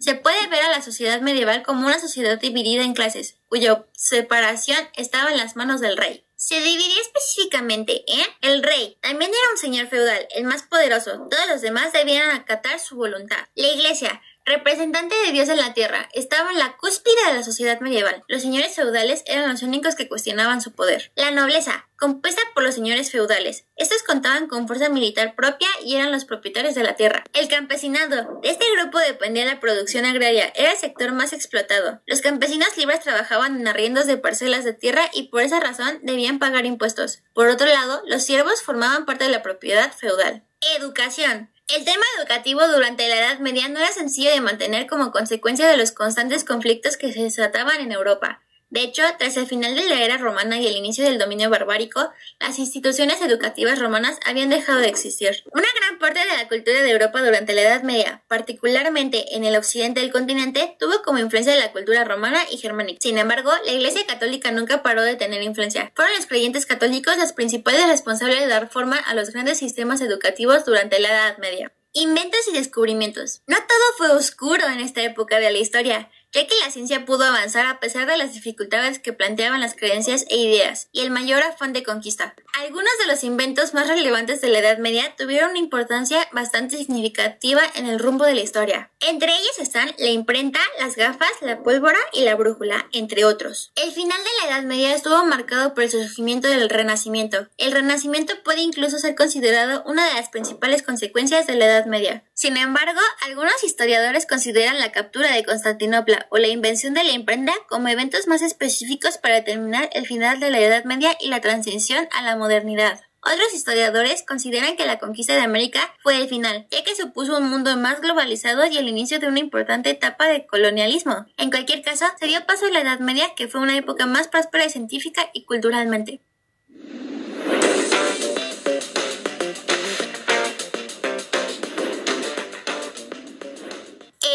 [0.01, 4.79] Se puede ver a la sociedad medieval como una sociedad dividida en clases, cuya separación
[4.97, 6.24] estaba en las manos del rey.
[6.45, 8.99] Se dividía específicamente en el rey.
[9.01, 11.27] También era un señor feudal, el más poderoso.
[11.31, 13.39] Todos los demás debían acatar su voluntad.
[13.55, 17.81] La iglesia, representante de Dios en la tierra, estaba en la cúspide de la sociedad
[17.81, 18.25] medieval.
[18.29, 21.13] Los señores feudales eran los únicos que cuestionaban su poder.
[21.15, 23.65] La nobleza, compuesta por los señores feudales.
[23.77, 27.25] Estos contaban con fuerza militar propia y eran los propietarios de la tierra.
[27.33, 28.41] El campesinado.
[28.43, 30.53] De este grupo dependía la producción agraria.
[30.55, 32.03] Era el sector más explotado.
[32.07, 36.39] Los campesinos libres trabajaban en arriendos de parcelas de tierra y por esa razón debían
[36.39, 37.23] pagar impuestos.
[37.33, 40.45] Por otro lado, los siervos formaban parte de la propiedad feudal.
[40.79, 41.54] Educación.
[41.67, 45.79] El tema educativo durante la Edad Media no era sencillo de mantener como consecuencia de
[45.79, 48.44] los constantes conflictos que se desataban en Europa.
[48.75, 52.11] De hecho, tras el final de la era romana y el inicio del dominio barbárico,
[52.41, 55.45] las instituciones educativas romanas habían dejado de existir.
[55.53, 59.55] Una gran parte de la cultura de Europa durante la Edad Media, particularmente en el
[59.55, 62.99] occidente del continente, tuvo como influencia la cultura romana y germánica.
[63.01, 65.93] Sin embargo, la Iglesia Católica nunca paró de tener influencia.
[65.95, 70.65] Fueron los creyentes católicos los principales responsables de dar forma a los grandes sistemas educativos
[70.65, 71.73] durante la Edad Media.
[71.93, 73.43] Inventos y descubrimientos.
[73.47, 77.25] No todo fue oscuro en esta época de la historia ya que la ciencia pudo
[77.25, 81.43] avanzar a pesar de las dificultades que planteaban las creencias e ideas y el mayor
[81.43, 82.35] afán de conquista.
[82.61, 87.63] Algunos de los inventos más relevantes de la Edad Media tuvieron una importancia bastante significativa
[87.77, 88.91] en el rumbo de la historia.
[89.01, 93.73] Entre ellos están la imprenta, las gafas, la pólvora y la brújula, entre otros.
[93.77, 97.49] El final de la Edad Media estuvo marcado por el surgimiento del Renacimiento.
[97.59, 102.25] El Renacimiento puede incluso ser considerado una de las principales consecuencias de la Edad Media.
[102.35, 107.53] Sin embargo, algunos historiadores consideran la captura de Constantinopla o la invención de la imprenta
[107.69, 112.09] como eventos más específicos para determinar el final de la Edad Media y la transición
[112.13, 113.01] a la modernidad.
[113.23, 117.49] Otros historiadores consideran que la conquista de América fue el final, ya que supuso un
[117.49, 121.25] mundo más globalizado y el inicio de una importante etapa de colonialismo.
[121.39, 124.29] En cualquier caso, se dio paso a la Edad Media, que fue una época más
[124.29, 126.21] próspera científica y culturalmente.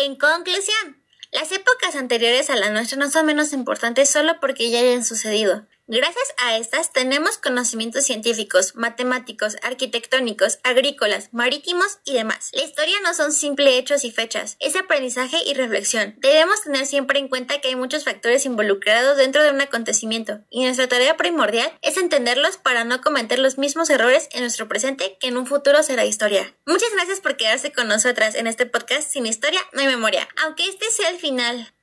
[0.10, 0.98] En conclusión,
[1.32, 5.68] las épocas anteriores a la nuestra no son menos importantes solo porque ya hayan sucedido.
[5.92, 12.52] Gracias a estas tenemos conocimientos científicos, matemáticos, arquitectónicos, agrícolas, marítimos y demás.
[12.54, 16.14] La historia no son simples hechos y fechas, es aprendizaje y reflexión.
[16.20, 20.64] Debemos tener siempre en cuenta que hay muchos factores involucrados dentro de un acontecimiento y
[20.64, 25.30] nuestra tarea primordial es entenderlos para no cometer los mismos errores en nuestro presente que
[25.30, 26.54] en un futuro será historia.
[26.68, 30.70] Muchas gracias por quedarse con nosotras en este podcast Sin Historia no hay memoria, aunque
[30.70, 31.74] este sea el final.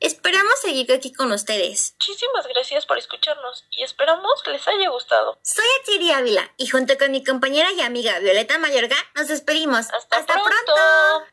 [0.00, 1.94] Esperamos seguir aquí con ustedes.
[1.98, 5.38] Muchísimas gracias por escucharnos y esperamos que les haya gustado.
[5.42, 9.86] Soy Atiri Ávila y junto con mi compañera y amiga Violeta Mayorga nos despedimos.
[9.90, 11.26] Hasta, pronto.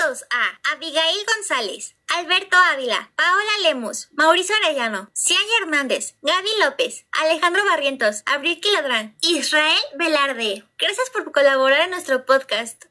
[0.00, 8.22] A Abigail González, Alberto Ávila, Paola Lemus, Mauricio Arellano, Cian Hernández, Gaby López, Alejandro Barrientos,
[8.24, 10.64] Abril Quiladrán, Israel Velarde.
[10.78, 12.89] Gracias por colaborar en nuestro podcast.